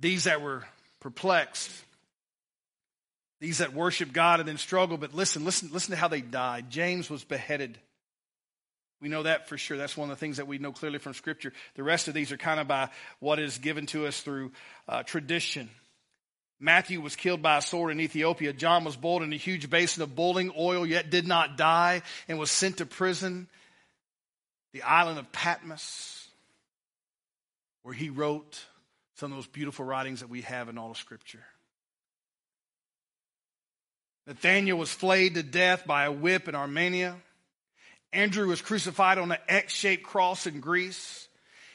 These 0.00 0.24
that 0.24 0.40
were 0.40 0.64
perplexed, 1.00 1.70
these 3.40 3.58
that 3.58 3.74
worship 3.74 4.10
God 4.12 4.40
and 4.40 4.48
then 4.48 4.56
struggle, 4.56 4.96
but 4.96 5.12
listen, 5.12 5.44
listen, 5.44 5.68
listen 5.70 5.90
to 5.90 5.96
how 5.96 6.08
they 6.08 6.22
died. 6.22 6.70
James 6.70 7.10
was 7.10 7.24
beheaded. 7.24 7.78
We 9.00 9.08
know 9.08 9.22
that 9.22 9.48
for 9.48 9.56
sure. 9.56 9.76
That's 9.76 9.96
one 9.96 10.10
of 10.10 10.16
the 10.16 10.20
things 10.20 10.38
that 10.38 10.48
we 10.48 10.58
know 10.58 10.72
clearly 10.72 10.98
from 10.98 11.14
Scripture. 11.14 11.52
The 11.74 11.84
rest 11.84 12.08
of 12.08 12.14
these 12.14 12.32
are 12.32 12.36
kind 12.36 12.58
of 12.58 12.66
by 12.66 12.90
what 13.20 13.38
is 13.38 13.58
given 13.58 13.86
to 13.86 14.06
us 14.06 14.20
through 14.20 14.52
uh, 14.88 15.04
tradition. 15.04 15.70
Matthew 16.60 17.00
was 17.00 17.14
killed 17.14 17.40
by 17.40 17.58
a 17.58 17.62
sword 17.62 17.92
in 17.92 18.00
Ethiopia. 18.00 18.52
John 18.52 18.84
was 18.84 18.96
boiled 18.96 19.22
in 19.22 19.32
a 19.32 19.36
huge 19.36 19.70
basin 19.70 20.02
of 20.02 20.16
boiling 20.16 20.50
oil, 20.58 20.84
yet 20.84 21.10
did 21.10 21.26
not 21.26 21.56
die, 21.56 22.02
and 22.26 22.38
was 22.38 22.50
sent 22.50 22.78
to 22.78 22.86
prison, 22.86 23.48
the 24.72 24.82
island 24.82 25.20
of 25.20 25.30
Patmos, 25.30 26.26
where 27.84 27.94
he 27.94 28.10
wrote 28.10 28.64
some 29.14 29.30
of 29.30 29.38
those 29.38 29.46
beautiful 29.46 29.84
writings 29.84 30.20
that 30.20 30.28
we 30.28 30.42
have 30.42 30.68
in 30.68 30.78
all 30.78 30.90
of 30.90 30.96
Scripture. 30.96 31.44
Nathaniel 34.26 34.78
was 34.78 34.92
flayed 34.92 35.34
to 35.34 35.42
death 35.42 35.86
by 35.86 36.04
a 36.04 36.12
whip 36.12 36.48
in 36.48 36.54
Armenia. 36.54 37.16
Andrew 38.12 38.48
was 38.48 38.62
crucified 38.62 39.18
on 39.18 39.32
an 39.32 39.38
X 39.48 39.72
shaped 39.72 40.02
cross 40.02 40.46
in 40.46 40.60
Greece. 40.60 41.28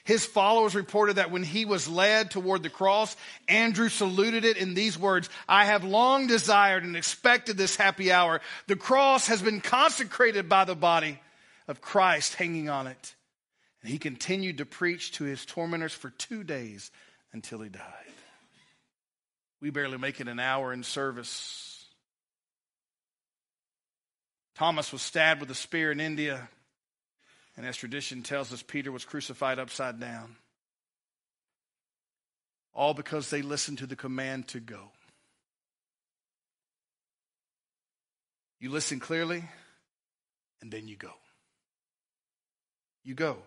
His 0.06 0.26
followers 0.26 0.76
reported 0.76 1.16
that 1.16 1.32
when 1.32 1.44
he 1.44 1.64
was 1.64 1.88
led 1.88 2.30
toward 2.30 2.62
the 2.62 2.70
cross, 2.70 3.16
Andrew 3.48 3.88
saluted 3.88 4.44
it 4.44 4.58
in 4.58 4.74
these 4.74 5.00
words 5.00 5.30
I 5.48 5.66
have 5.66 5.86
long 5.86 6.28
desired 6.28 6.84
and 6.84 6.98
expected 6.98 7.56
this 7.56 7.78
happy 7.78 8.12
hour. 8.12 8.42
The 8.68 8.76
cross 8.76 9.28
has 9.28 9.42
been 9.42 9.62
consecrated 9.62 10.50
by 10.50 10.66
the 10.66 10.76
body 10.76 11.20
of 11.70 11.80
Christ 11.80 12.36
hanging 12.36 12.68
on 12.68 12.88
it. 12.88 13.16
And 13.82 13.92
he 13.92 13.98
continued 13.98 14.58
to 14.58 14.66
preach 14.66 15.14
to 15.14 15.24
his 15.24 15.46
tormentors 15.46 15.94
for 15.94 16.10
two 16.10 16.44
days 16.44 16.92
until 17.32 17.62
he 17.62 17.70
died. 17.70 17.82
We 19.62 19.70
barely 19.70 19.98
make 19.98 20.20
it 20.20 20.28
an 20.28 20.40
hour 20.40 20.74
in 20.74 20.84
service 20.84 21.73
Thomas 24.56 24.92
was 24.92 25.02
stabbed 25.02 25.42
with 25.42 25.50
a 25.50 25.56
spear 25.56 25.92
in 25.92 26.00
India, 26.00 26.48
and 27.58 27.66
as 27.66 27.76
tradition 27.76 28.24
tells 28.24 28.54
us, 28.54 28.62
Peter 28.62 28.92
was 28.92 29.06
crucified 29.06 29.60
upside 29.60 30.00
down. 30.00 30.36
All 32.74 32.94
because 32.94 33.30
they 33.30 33.42
listened 33.42 33.80
to 33.80 33.86
the 33.86 33.96
command 33.96 34.48
to 34.50 34.60
go. 34.60 34.92
You 38.60 38.72
listen 38.72 39.00
clearly, 39.00 39.44
and 40.62 40.72
then 40.72 40.88
you 40.88 40.96
go. 40.96 41.12
You 43.04 43.14
go. 43.14 43.38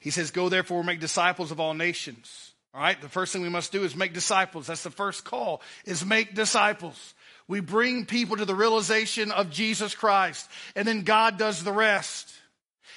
He 0.00 0.10
says, 0.10 0.30
Go 0.30 0.48
therefore, 0.48 0.82
make 0.84 1.00
disciples 1.00 1.50
of 1.50 1.60
all 1.60 1.74
nations. 1.74 2.52
All 2.74 2.80
right, 2.80 3.00
the 3.00 3.08
first 3.08 3.32
thing 3.32 3.42
we 3.42 3.48
must 3.48 3.72
do 3.72 3.84
is 3.84 3.96
make 3.96 4.12
disciples. 4.12 4.66
That's 4.66 4.82
the 4.82 4.90
first 4.90 5.24
call, 5.24 5.62
is 5.84 6.04
make 6.04 6.34
disciples. 6.34 7.14
We 7.48 7.60
bring 7.60 8.06
people 8.06 8.36
to 8.36 8.44
the 8.44 8.54
realization 8.54 9.30
of 9.30 9.50
Jesus 9.50 9.94
Christ, 9.94 10.48
and 10.74 10.86
then 10.86 11.02
God 11.02 11.38
does 11.38 11.62
the 11.62 11.72
rest. 11.72 12.32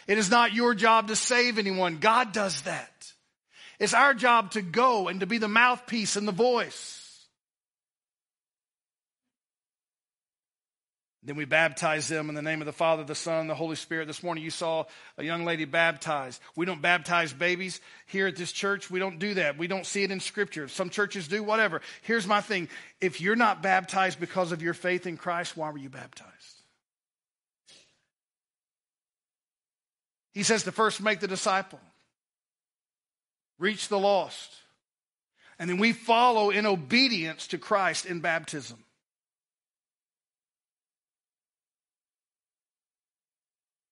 It 0.07 0.17
is 0.17 0.31
not 0.31 0.53
your 0.53 0.73
job 0.73 1.09
to 1.09 1.15
save 1.15 1.59
anyone. 1.59 1.99
God 1.99 2.31
does 2.31 2.61
that. 2.61 3.13
It's 3.79 3.93
our 3.93 4.13
job 4.13 4.51
to 4.51 4.61
go 4.61 5.07
and 5.07 5.19
to 5.19 5.27
be 5.27 5.37
the 5.37 5.47
mouthpiece 5.47 6.15
and 6.15 6.27
the 6.27 6.33
voice. 6.33 6.98
Then 11.21 11.35
we 11.35 11.43
baptize 11.43 12.07
them 12.07 12.29
in 12.29 12.35
the 12.35 12.41
name 12.41 12.61
of 12.61 12.65
the 12.65 12.71
Father, 12.71 13.03
the 13.03 13.13
Son, 13.13 13.47
the 13.47 13.55
Holy 13.55 13.75
Spirit. 13.75 14.07
This 14.07 14.23
morning 14.23 14.41
you 14.41 14.49
saw 14.49 14.85
a 15.17 15.23
young 15.23 15.43
lady 15.43 15.65
baptized. 15.65 16.41
We 16.55 16.65
don't 16.65 16.81
baptize 16.81 17.33
babies 17.33 17.81
here 18.05 18.27
at 18.27 18.37
this 18.37 18.53
church. 18.53 18.89
We 18.89 18.99
don't 18.99 19.19
do 19.19 19.33
that. 19.33 19.57
We 19.57 19.67
don't 19.67 19.85
see 19.85 20.03
it 20.03 20.11
in 20.11 20.21
Scripture. 20.21 20.69
Some 20.69 20.89
churches 20.89 21.27
do, 21.27 21.43
whatever. 21.43 21.81
Here's 22.03 22.25
my 22.25 22.39
thing 22.39 22.69
if 23.01 23.19
you're 23.19 23.35
not 23.35 23.61
baptized 23.61 24.19
because 24.19 24.53
of 24.53 24.61
your 24.61 24.73
faith 24.73 25.07
in 25.07 25.17
Christ, 25.17 25.57
why 25.57 25.69
were 25.71 25.77
you 25.77 25.89
baptized? 25.89 26.29
He 30.33 30.43
says 30.43 30.63
to 30.63 30.71
first 30.71 31.01
make 31.01 31.19
the 31.19 31.27
disciple, 31.27 31.81
reach 33.57 33.89
the 33.89 33.99
lost. 33.99 34.53
And 35.57 35.69
then 35.69 35.79
we 35.79 35.91
follow 35.91 36.49
in 36.49 36.65
obedience 36.65 37.47
to 37.47 37.57
Christ 37.57 38.05
in 38.05 38.21
baptism. 38.21 38.81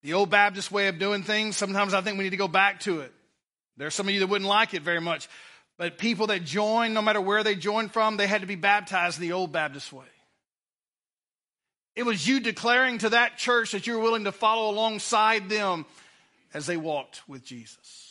The 0.02 0.14
old 0.14 0.30
Baptist 0.30 0.70
way 0.70 0.88
of 0.88 0.98
doing 0.98 1.22
things, 1.22 1.56
sometimes 1.56 1.92
I 1.92 2.00
think 2.00 2.18
we 2.18 2.24
need 2.24 2.30
to 2.30 2.36
go 2.36 2.48
back 2.48 2.80
to 2.80 3.00
it. 3.00 3.12
There 3.76 3.86
are 3.86 3.90
some 3.90 4.08
of 4.08 4.14
you 4.14 4.20
that 4.20 4.28
wouldn't 4.28 4.48
like 4.48 4.74
it 4.74 4.82
very 4.82 5.00
much. 5.00 5.28
But 5.76 5.98
people 5.98 6.28
that 6.28 6.44
joined, 6.44 6.94
no 6.94 7.02
matter 7.02 7.20
where 7.20 7.44
they 7.44 7.54
joined 7.54 7.92
from, 7.92 8.16
they 8.16 8.26
had 8.26 8.40
to 8.40 8.46
be 8.46 8.56
baptized 8.56 9.18
in 9.18 9.22
the 9.22 9.32
old 9.32 9.52
Baptist 9.52 9.92
way. 9.92 10.06
It 11.94 12.04
was 12.04 12.26
you 12.26 12.40
declaring 12.40 12.98
to 12.98 13.10
that 13.10 13.38
church 13.38 13.72
that 13.72 13.86
you 13.86 13.94
were 13.94 14.02
willing 14.02 14.24
to 14.24 14.32
follow 14.32 14.70
alongside 14.70 15.48
them 15.48 15.84
as 16.54 16.66
they 16.66 16.76
walked 16.76 17.22
with 17.28 17.44
Jesus. 17.44 18.08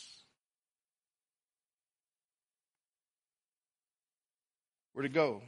Where 4.92 5.04
to 5.04 5.08
go? 5.08 5.42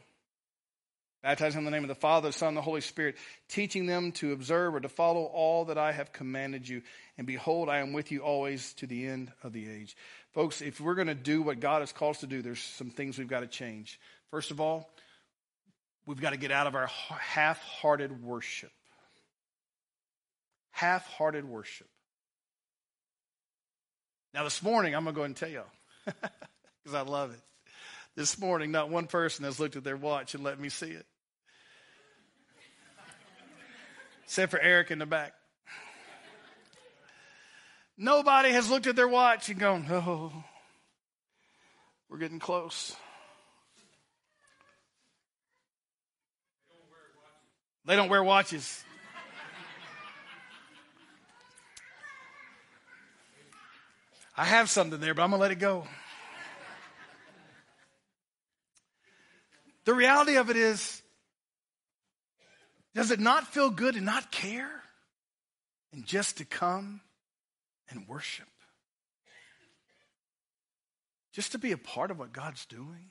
Baptizing 1.22 1.60
in 1.60 1.64
the 1.64 1.70
name 1.70 1.84
of 1.84 1.88
the 1.88 1.94
Father, 1.94 2.28
the 2.28 2.32
Son, 2.32 2.48
and 2.48 2.56
the 2.56 2.62
Holy 2.62 2.80
Spirit, 2.80 3.16
teaching 3.48 3.86
them 3.86 4.12
to 4.12 4.32
observe 4.32 4.74
or 4.74 4.80
to 4.80 4.88
follow 4.88 5.24
all 5.24 5.66
that 5.66 5.78
I 5.78 5.92
have 5.92 6.12
commanded 6.12 6.68
you. 6.68 6.82
And 7.18 7.26
behold, 7.26 7.68
I 7.68 7.78
am 7.78 7.92
with 7.92 8.10
you 8.10 8.20
always 8.20 8.72
to 8.74 8.86
the 8.86 9.06
end 9.06 9.32
of 9.42 9.52
the 9.52 9.68
age. 9.68 9.96
Folks, 10.32 10.62
if 10.62 10.80
we're 10.80 10.94
going 10.94 11.08
to 11.08 11.14
do 11.14 11.42
what 11.42 11.60
God 11.60 11.80
has 11.80 11.92
called 11.92 12.16
us 12.16 12.20
to 12.20 12.26
do, 12.26 12.42
there's 12.42 12.60
some 12.60 12.90
things 12.90 13.18
we've 13.18 13.28
got 13.28 13.40
to 13.40 13.46
change. 13.46 14.00
First 14.30 14.50
of 14.50 14.60
all, 14.60 14.88
we've 16.06 16.20
got 16.20 16.30
to 16.30 16.38
get 16.38 16.52
out 16.52 16.66
of 16.66 16.74
our 16.74 16.86
half 16.86 17.62
hearted 17.62 18.22
worship. 18.22 18.72
Half 20.70 21.06
hearted 21.06 21.44
worship. 21.44 21.88
Now, 24.32 24.44
this 24.44 24.62
morning, 24.62 24.94
I'm 24.94 25.02
going 25.02 25.14
to 25.14 25.18
go 25.18 25.24
and 25.24 25.36
tell 25.36 25.48
y'all 25.48 25.64
because 26.04 26.94
I 26.94 27.02
love 27.02 27.32
it. 27.32 27.40
This 28.16 28.38
morning, 28.38 28.70
not 28.70 28.88
one 28.88 29.06
person 29.06 29.44
has 29.44 29.58
looked 29.58 29.76
at 29.76 29.84
their 29.84 29.96
watch 29.96 30.34
and 30.34 30.44
let 30.44 30.58
me 30.58 30.68
see 30.68 30.90
it. 30.90 31.06
Except 34.30 34.52
for 34.52 34.60
Eric 34.60 34.92
in 34.92 35.00
the 35.00 35.06
back. 35.06 35.32
Nobody 37.98 38.52
has 38.52 38.70
looked 38.70 38.86
at 38.86 38.94
their 38.94 39.08
watch 39.08 39.48
and 39.48 39.58
gone, 39.58 39.84
oh, 39.90 40.32
we're 42.08 42.18
getting 42.18 42.38
close. 42.38 42.94
They 47.86 47.96
don't 47.96 48.08
wear 48.08 48.22
watches. 48.22 48.84
I 54.36 54.44
have 54.44 54.70
something 54.70 55.00
there, 55.00 55.12
but 55.12 55.24
I'm 55.24 55.30
going 55.30 55.40
to 55.40 55.42
let 55.42 55.50
it 55.50 55.58
go. 55.58 55.88
The 59.86 59.94
reality 59.94 60.36
of 60.36 60.50
it 60.50 60.56
is, 60.56 61.02
does 62.94 63.10
it 63.10 63.20
not 63.20 63.46
feel 63.46 63.70
good 63.70 63.94
to 63.94 64.00
not 64.00 64.30
care 64.30 64.70
and 65.92 66.04
just 66.04 66.38
to 66.38 66.44
come 66.44 67.00
and 67.88 68.08
worship? 68.08 68.46
Just 71.32 71.52
to 71.52 71.58
be 71.58 71.72
a 71.72 71.78
part 71.78 72.10
of 72.10 72.18
what 72.18 72.32
God's 72.32 72.64
doing? 72.66 73.10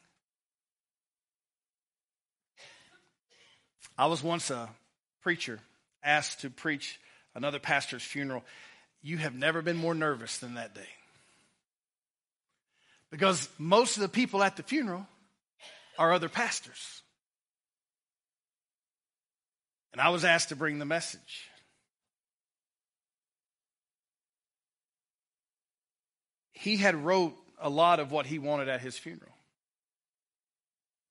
I 3.98 4.08
was 4.08 4.24
once 4.24 4.50
a 4.50 4.70
preacher 5.22 5.60
asked 6.04 6.42
to 6.42 6.50
preach 6.50 7.00
another 7.36 7.60
pastor's 7.60 8.04
funeral. 8.04 8.44
You 9.02 9.18
have 9.18 9.36
never 9.36 9.62
been 9.62 9.78
more 9.78 9.94
nervous 9.94 10.38
than 10.38 10.56
that 10.56 10.76
day. 10.76 10.88
Because 13.12 13.50
most 13.58 13.98
of 13.98 14.02
the 14.02 14.10
people 14.10 14.44
at 14.44 14.56
the 14.56 14.64
funeral 14.64 15.08
are 15.98 16.14
other 16.14 16.30
pastors. 16.30 17.02
And 19.94 20.02
I 20.02 20.10
was 20.10 20.24
asked 20.24 20.50
to 20.50 20.56
bring 20.56 20.80
the 20.80 20.86
message. 20.86 21.50
He 26.54 26.78
had 26.78 26.96
wrote 26.96 27.36
a 27.60 27.70
lot 27.70 28.00
of 28.00 28.12
what 28.12 28.26
he 28.26 28.38
wanted 28.38 28.68
at 28.68 28.82
his 28.82 28.98
funeral. 28.98 29.32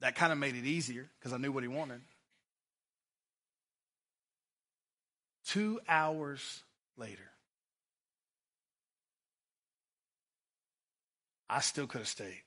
That 0.00 0.14
kind 0.14 0.32
of 0.32 0.38
made 0.38 0.54
it 0.54 0.64
easier 0.64 1.08
because 1.18 1.32
I 1.32 1.38
knew 1.38 1.50
what 1.50 1.64
he 1.64 1.68
wanted. 1.68 2.02
Two 5.46 5.80
hours 5.88 6.62
later, 6.96 7.30
I 11.48 11.60
still 11.60 11.86
could 11.86 12.02
have 12.02 12.08
stayed. 12.08 12.42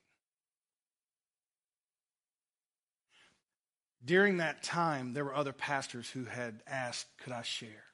During 4.03 4.37
that 4.37 4.63
time, 4.63 5.13
there 5.13 5.23
were 5.23 5.35
other 5.35 5.53
pastors 5.53 6.09
who 6.09 6.25
had 6.25 6.61
asked, 6.65 7.05
Could 7.23 7.33
I 7.33 7.43
share? 7.43 7.85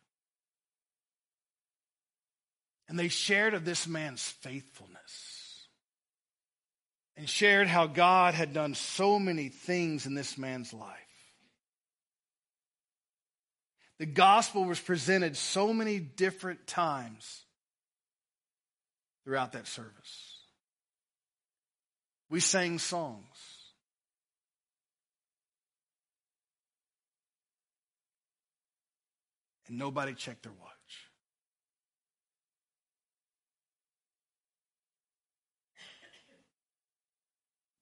And 2.88 2.98
they 2.98 3.10
shared 3.10 3.54
of 3.54 3.66
this 3.66 3.88
man's 3.88 4.24
faithfulness 4.24 5.68
and 7.18 7.28
shared 7.28 7.68
how 7.68 7.88
God 7.88 8.36
had 8.36 8.54
done 8.54 8.76
so 8.76 9.20
many 9.20 9.50
things 9.50 10.06
in 10.06 10.14
this 10.14 10.38
man's 10.38 10.74
life. 10.74 10.94
The 14.00 14.06
gospel 14.06 14.64
was 14.64 14.80
presented 14.80 15.36
so 15.36 15.74
many 15.74 16.00
different 16.00 16.68
times 16.68 17.44
throughout 19.26 19.54
that 19.54 19.68
service. 19.68 20.38
We 22.30 22.40
sang 22.40 22.78
songs. 22.78 23.26
And 29.68 29.78
nobody 29.78 30.14
checked 30.14 30.44
their 30.44 30.52
watch. 30.52 30.72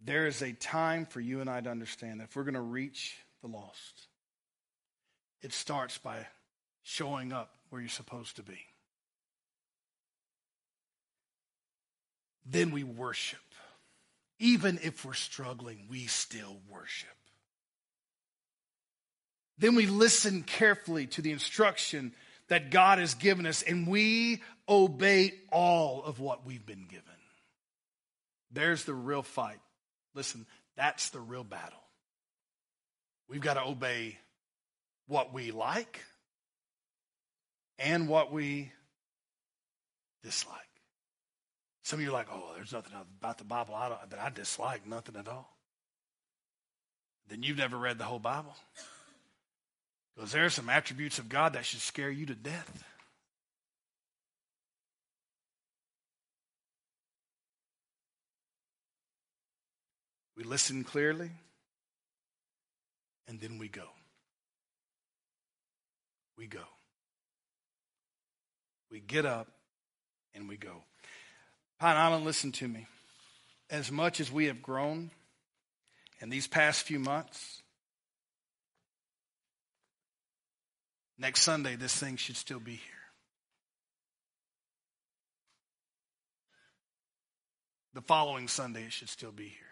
There 0.03 0.27
is 0.27 0.41
a 0.43 0.53
time 0.53 1.05
for 1.05 1.19
you 1.19 1.41
and 1.41 1.49
I 1.49 1.61
to 1.61 1.69
understand 1.69 2.19
that 2.19 2.25
if 2.25 2.35
we're 2.35 2.43
going 2.43 2.53
to 2.53 2.61
reach 2.61 3.17
the 3.41 3.47
lost, 3.47 4.07
it 5.41 5.51
starts 5.51 5.97
by 5.97 6.27
showing 6.83 7.33
up 7.33 7.55
where 7.69 7.81
you're 7.81 7.89
supposed 7.89 8.35
to 8.35 8.43
be. 8.43 8.59
Then 12.45 12.69
we 12.69 12.83
worship. 12.83 13.39
Even 14.37 14.79
if 14.83 15.03
we're 15.03 15.13
struggling, 15.13 15.87
we 15.89 16.05
still 16.05 16.57
worship. 16.69 17.14
Then 19.57 19.75
we 19.75 19.85
listen 19.85 20.43
carefully 20.43 21.07
to 21.07 21.21
the 21.21 21.31
instruction 21.31 22.13
that 22.47 22.71
God 22.71 22.99
has 22.99 23.13
given 23.13 23.45
us 23.45 23.61
and 23.61 23.87
we 23.87 24.41
obey 24.67 25.33
all 25.51 26.03
of 26.03 26.19
what 26.19 26.45
we've 26.45 26.65
been 26.65 26.85
given. 26.89 27.03
There's 28.51 28.83
the 28.83 28.93
real 28.93 29.23
fight. 29.23 29.59
Listen, 30.13 30.45
that's 30.75 31.09
the 31.09 31.19
real 31.19 31.43
battle. 31.43 31.79
We've 33.27 33.41
got 33.41 33.55
to 33.55 33.63
obey 33.63 34.17
what 35.07 35.33
we 35.33 35.51
like 35.51 36.01
and 37.79 38.07
what 38.07 38.31
we 38.31 38.71
dislike. 40.23 40.55
Some 41.83 41.99
of 41.99 42.03
you 42.03 42.09
are 42.09 42.13
like, 42.13 42.27
oh, 42.31 42.51
there's 42.55 42.73
nothing 42.73 42.93
about 43.19 43.37
the 43.37 43.43
Bible 43.43 43.75
I 43.75 43.89
that 44.09 44.19
I 44.19 44.29
dislike, 44.29 44.87
nothing 44.87 45.15
at 45.17 45.27
all. 45.27 45.55
Then 47.27 47.43
you've 47.43 47.57
never 47.57 47.77
read 47.77 47.97
the 47.97 48.03
whole 48.03 48.19
Bible. 48.19 48.55
Because 50.15 50.31
there 50.31 50.45
are 50.45 50.49
some 50.49 50.69
attributes 50.69 51.19
of 51.19 51.27
God 51.27 51.53
that 51.53 51.65
should 51.65 51.81
scare 51.81 52.09
you 52.09 52.25
to 52.27 52.35
death. 52.35 52.83
We 60.37 60.43
listen 60.43 60.83
clearly, 60.83 61.31
and 63.27 63.39
then 63.39 63.57
we 63.57 63.67
go. 63.67 63.87
We 66.37 66.47
go. 66.47 66.63
We 68.91 68.99
get 68.99 69.25
up 69.25 69.47
and 70.33 70.47
we 70.49 70.57
go. 70.57 70.83
Pine 71.79 71.97
Island, 71.97 72.25
listen 72.25 72.51
to 72.53 72.67
me. 72.67 72.85
As 73.69 73.91
much 73.91 74.19
as 74.19 74.31
we 74.31 74.45
have 74.45 74.61
grown 74.61 75.11
in 76.21 76.29
these 76.29 76.47
past 76.47 76.83
few 76.83 76.99
months, 76.99 77.61
next 81.17 81.41
Sunday, 81.41 81.75
this 81.75 81.95
thing 81.95 82.17
should 82.17 82.37
still 82.37 82.59
be 82.59 82.73
here. 82.73 82.81
The 87.93 88.01
following 88.01 88.47
Sunday, 88.47 88.83
it 88.83 88.91
should 88.91 89.09
still 89.09 89.31
be 89.31 89.47
here. 89.47 89.65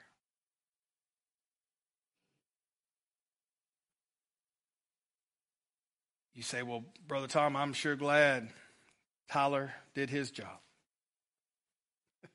You 6.34 6.41
say, 6.41 6.63
well, 6.63 6.84
Brother 7.08 7.27
Tom, 7.27 7.56
I'm 7.56 7.73
sure 7.73 7.95
glad 7.95 8.49
Tyler 9.29 9.71
did 9.93 10.10
his 10.10 10.32
job. 10.32 10.58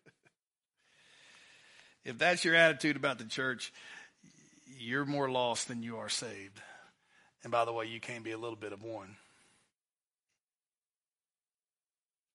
if 2.05 2.17
that's 2.19 2.45
your 2.45 2.55
attitude 2.55 2.97
about 2.97 3.19
the 3.19 3.25
church, 3.25 3.73
you're 4.79 5.05
more 5.05 5.29
lost 5.29 5.67
than 5.67 5.83
you 5.83 5.97
are 5.97 6.09
saved. 6.09 6.61
And 7.43 7.53
by 7.53 7.65
the 7.65 7.73
way, 7.73 7.87
you 7.87 8.01
can 8.01 8.23
be 8.23 8.33
a 8.33 8.39
little 8.39 8.57
bit 8.57 8.73
of 8.73 8.83
one. 8.83 9.17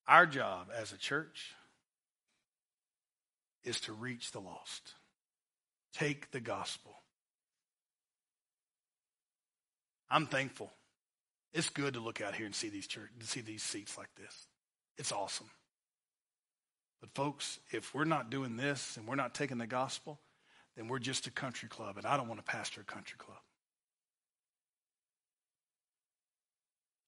Our 0.08 0.26
job 0.26 0.68
as 0.76 0.92
a 0.92 0.98
church 0.98 1.54
is 3.64 3.80
to 3.82 3.94
reach 3.94 4.32
the 4.32 4.40
lost, 4.40 4.94
take 5.94 6.32
the 6.32 6.40
gospel. 6.40 6.96
I'm 10.10 10.28
thankful 10.28 10.72
it's 11.54 11.70
good 11.70 11.94
to 11.94 12.00
look 12.00 12.20
out 12.20 12.36
here 12.36 12.48
and 12.48 12.56
see 12.56 12.70
these 12.70 12.88
church, 12.88 13.10
to 13.20 13.28
see 13.28 13.42
these 13.42 13.62
seats 13.62 13.98
like 13.98 14.10
this. 14.16 14.48
It's 14.98 15.12
awesome. 15.12 15.50
But 17.00 17.14
folks, 17.14 17.60
if 17.72 17.94
we're 17.94 18.06
not 18.06 18.30
doing 18.30 18.58
this 18.58 18.98
and 18.98 19.08
we're 19.08 19.16
not 19.16 19.36
taking 19.36 19.60
the 19.60 19.68
gospel, 19.68 20.20
then 20.76 20.88
we're 20.88 21.00
just 21.00 21.28
a 21.28 21.32
country 21.32 21.70
club, 21.70 21.98
and 21.98 22.08
I 22.08 22.18
don't 22.18 22.28
want 22.28 22.44
to 22.44 22.52
pastor 22.52 22.82
a 22.82 22.84
country 22.84 23.18
club. 23.20 23.38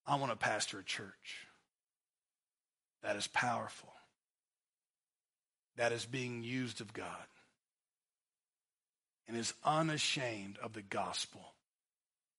I 0.07 0.15
want 0.15 0.31
to 0.31 0.37
pastor 0.37 0.79
a 0.79 0.83
church 0.83 1.47
that 3.03 3.15
is 3.15 3.27
powerful, 3.27 3.93
that 5.77 5.91
is 5.91 6.05
being 6.05 6.43
used 6.43 6.81
of 6.81 6.93
God, 6.93 7.07
and 9.27 9.35
is 9.37 9.53
unashamed 9.63 10.57
of 10.61 10.73
the 10.73 10.81
gospel, 10.81 11.41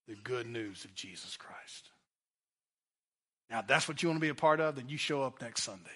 the 0.07 0.15
good 0.15 0.47
news 0.47 0.85
of 0.85 0.95
Jesus 0.95 1.37
Christ. 1.37 1.91
Now, 3.51 3.61
if 3.61 3.67
that's 3.67 3.89
what 3.89 4.03
you 4.03 4.09
want 4.09 4.21
to 4.21 4.25
be 4.25 4.29
a 4.29 4.35
part 4.35 4.61
of, 4.61 4.77
then 4.77 4.89
you 4.89 4.99
show 4.99 5.23
up 5.23 5.41
next 5.41 5.63
Sunday. 5.63 5.91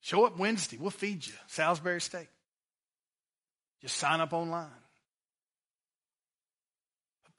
Show 0.00 0.24
up 0.26 0.36
Wednesday. 0.36 0.78
We'll 0.80 0.90
feed 0.90 1.24
you 1.24 1.32
Salisbury 1.46 2.00
steak. 2.00 2.28
Just 3.80 3.96
sign 3.96 4.20
up 4.20 4.32
online. 4.32 4.68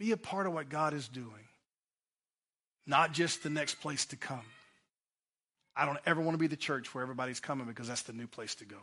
Be 0.03 0.11
a 0.11 0.17
part 0.17 0.47
of 0.47 0.53
what 0.53 0.67
God 0.67 0.93
is 0.93 1.07
doing, 1.07 1.47
not 2.85 3.13
just 3.13 3.41
the 3.41 3.49
next 3.49 3.75
place 3.75 4.05
to 4.07 4.17
come. 4.17 4.43
I 5.77 5.85
don't 5.85 5.97
ever 6.05 6.19
want 6.19 6.33
to 6.33 6.37
be 6.37 6.47
the 6.47 6.57
church 6.57 6.93
where 6.93 7.01
everybody's 7.01 7.39
coming 7.39 7.67
because 7.67 7.87
that's 7.87 8.01
the 8.01 8.11
new 8.11 8.27
place 8.27 8.53
to 8.55 8.65
go. 8.65 8.75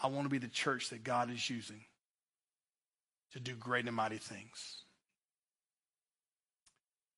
I 0.00 0.06
want 0.06 0.24
to 0.26 0.28
be 0.28 0.38
the 0.38 0.46
church 0.46 0.90
that 0.90 1.02
God 1.02 1.32
is 1.32 1.50
using 1.50 1.80
to 3.32 3.40
do 3.40 3.56
great 3.56 3.88
and 3.88 3.96
mighty 3.96 4.18
things. 4.18 4.84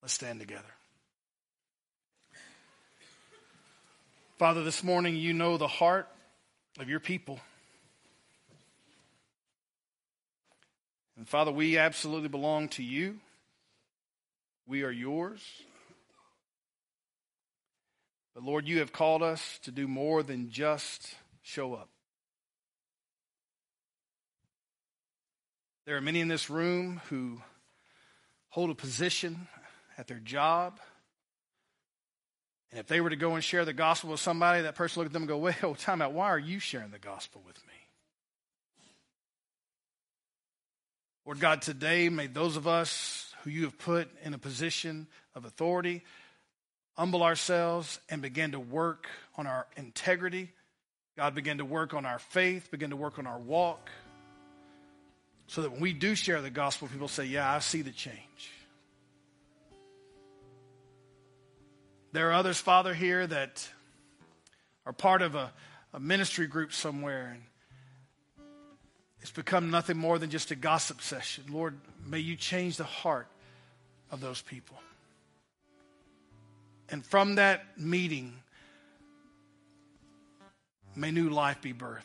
Let's 0.00 0.14
stand 0.14 0.40
together. 0.40 0.62
Father, 4.38 4.64
this 4.64 4.82
morning 4.82 5.16
you 5.16 5.34
know 5.34 5.58
the 5.58 5.68
heart 5.68 6.08
of 6.78 6.88
your 6.88 7.00
people. 7.00 7.40
And 11.16 11.28
Father, 11.28 11.52
we 11.52 11.78
absolutely 11.78 12.28
belong 12.28 12.68
to 12.70 12.82
you. 12.82 13.18
We 14.66 14.82
are 14.82 14.90
yours. 14.90 15.40
But 18.34 18.42
Lord, 18.42 18.66
you 18.66 18.80
have 18.80 18.92
called 18.92 19.22
us 19.22 19.60
to 19.62 19.70
do 19.70 19.86
more 19.86 20.22
than 20.22 20.50
just 20.50 21.14
show 21.42 21.74
up. 21.74 21.88
There 25.86 25.96
are 25.96 26.00
many 26.00 26.20
in 26.20 26.28
this 26.28 26.48
room 26.48 27.00
who 27.10 27.42
hold 28.48 28.70
a 28.70 28.74
position 28.74 29.46
at 29.98 30.08
their 30.08 30.18
job. 30.18 30.80
And 32.70 32.80
if 32.80 32.86
they 32.86 33.00
were 33.00 33.10
to 33.10 33.16
go 33.16 33.34
and 33.34 33.44
share 33.44 33.64
the 33.64 33.72
gospel 33.72 34.10
with 34.10 34.20
somebody, 34.20 34.62
that 34.62 34.74
person 34.74 35.00
look 35.00 35.06
at 35.06 35.12
them 35.12 35.22
and 35.22 35.28
go, 35.28 35.38
well, 35.38 35.74
time 35.78 36.02
out, 36.02 36.12
why 36.12 36.26
are 36.26 36.38
you 36.38 36.58
sharing 36.58 36.90
the 36.90 36.98
gospel 36.98 37.42
with 37.46 37.56
me? 37.66 37.73
Lord 41.26 41.40
God, 41.40 41.62
today 41.62 42.10
may 42.10 42.26
those 42.26 42.56
of 42.56 42.66
us 42.68 43.32
who 43.42 43.50
you 43.50 43.64
have 43.64 43.78
put 43.78 44.10
in 44.24 44.34
a 44.34 44.38
position 44.38 45.06
of 45.34 45.46
authority 45.46 46.02
humble 46.98 47.22
ourselves 47.22 47.98
and 48.10 48.20
begin 48.20 48.52
to 48.52 48.60
work 48.60 49.08
on 49.38 49.46
our 49.46 49.66
integrity. 49.76 50.50
God, 51.16 51.34
begin 51.34 51.58
to 51.58 51.64
work 51.64 51.94
on 51.94 52.04
our 52.04 52.18
faith, 52.18 52.70
begin 52.70 52.90
to 52.90 52.96
work 52.96 53.18
on 53.18 53.26
our 53.26 53.38
walk, 53.38 53.88
so 55.46 55.62
that 55.62 55.72
when 55.72 55.80
we 55.80 55.94
do 55.94 56.14
share 56.14 56.42
the 56.42 56.50
gospel, 56.50 56.88
people 56.88 57.08
say, 57.08 57.24
Yeah, 57.24 57.50
I 57.50 57.58
see 57.60 57.80
the 57.80 57.90
change. 57.90 58.52
There 62.12 62.28
are 62.28 62.32
others, 62.34 62.58
Father, 62.58 62.92
here 62.92 63.26
that 63.26 63.66
are 64.84 64.92
part 64.92 65.22
of 65.22 65.34
a, 65.34 65.52
a 65.94 66.00
ministry 66.00 66.46
group 66.46 66.74
somewhere 66.74 67.30
and 67.32 67.42
it's 69.24 69.32
become 69.32 69.70
nothing 69.70 69.96
more 69.96 70.18
than 70.18 70.28
just 70.28 70.50
a 70.50 70.54
gossip 70.54 71.00
session. 71.00 71.44
Lord, 71.48 71.78
may 72.06 72.18
you 72.18 72.36
change 72.36 72.76
the 72.76 72.84
heart 72.84 73.26
of 74.10 74.20
those 74.20 74.42
people. 74.42 74.76
And 76.90 77.02
from 77.02 77.36
that 77.36 77.64
meeting, 77.78 78.34
may 80.94 81.10
new 81.10 81.30
life 81.30 81.62
be 81.62 81.72
birthed. 81.72 82.02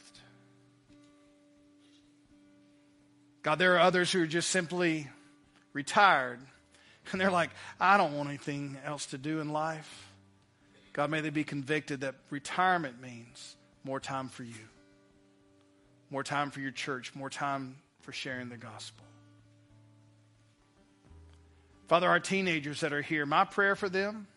God, 3.41 3.59
there 3.59 3.76
are 3.76 3.80
others 3.80 4.13
who 4.13 4.24
are 4.24 4.26
just 4.26 4.49
simply 4.49 5.09
retired 5.74 6.39
and 7.11 7.20
they're 7.20 7.30
like, 7.30 7.49
I 7.82 7.97
don't 7.97 8.15
want 8.15 8.30
anything 8.30 8.78
else 8.86 9.07
to 9.07 9.17
do 9.17 9.41
in 9.41 9.49
life. 9.49 10.09
God, 10.93 11.09
may 11.09 11.20
they 11.20 11.32
be 11.32 11.43
convicted 11.43 11.99
that 11.99 12.15
retirement 12.30 13.01
means 13.01 13.57
more 13.84 13.99
time 13.99 14.30
for 14.30 14.43
you, 14.43 14.70
more 16.10 16.24
time 16.24 16.51
for 16.51 16.60
your 16.60 16.72
church, 16.72 17.14
more 17.16 17.30
time 17.30 17.76
for 18.01 18.12
sharing 18.12 18.49
the 18.49 18.57
gospel. 18.57 19.05
Father, 21.88 22.07
our 22.07 22.20
teenagers 22.20 22.82
that 22.82 22.93
are 22.93 23.01
here, 23.01 23.26
my 23.26 23.45
prayer 23.45 23.76
for 23.76 23.89
them, 23.89 24.28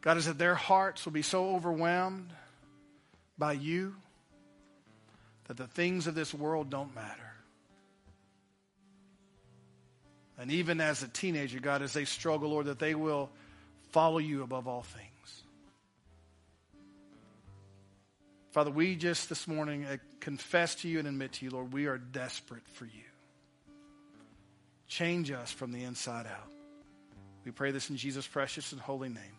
God, 0.00 0.16
is 0.16 0.26
that 0.26 0.38
their 0.38 0.54
hearts 0.54 1.04
will 1.04 1.12
be 1.12 1.22
so 1.22 1.56
overwhelmed 1.56 2.30
by 3.36 3.52
you 3.52 3.94
that 5.48 5.56
the 5.56 5.66
things 5.66 6.06
of 6.06 6.14
this 6.14 6.32
world 6.32 6.70
don't 6.70 6.94
matter. 6.94 7.32
And 10.38 10.50
even 10.50 10.80
as 10.80 11.02
a 11.02 11.08
teenager, 11.08 11.60
God, 11.60 11.82
as 11.82 11.92
they 11.92 12.04
struggle, 12.04 12.50
Lord, 12.50 12.66
that 12.66 12.78
they 12.78 12.94
will 12.94 13.30
follow 13.90 14.18
you 14.18 14.42
above 14.42 14.68
all 14.68 14.82
things. 14.82 15.42
Father, 18.56 18.70
we 18.70 18.96
just 18.96 19.28
this 19.28 19.46
morning 19.46 19.84
uh, 19.84 19.98
confess 20.18 20.76
to 20.76 20.88
you 20.88 20.98
and 20.98 21.06
admit 21.06 21.32
to 21.32 21.44
you, 21.44 21.50
Lord, 21.50 21.74
we 21.74 21.88
are 21.88 21.98
desperate 21.98 22.66
for 22.66 22.86
you. 22.86 23.04
Change 24.88 25.30
us 25.30 25.52
from 25.52 25.72
the 25.72 25.84
inside 25.84 26.24
out. 26.24 26.50
We 27.44 27.50
pray 27.50 27.70
this 27.70 27.90
in 27.90 27.98
Jesus' 27.98 28.26
precious 28.26 28.72
and 28.72 28.80
holy 28.80 29.10
name. 29.10 29.38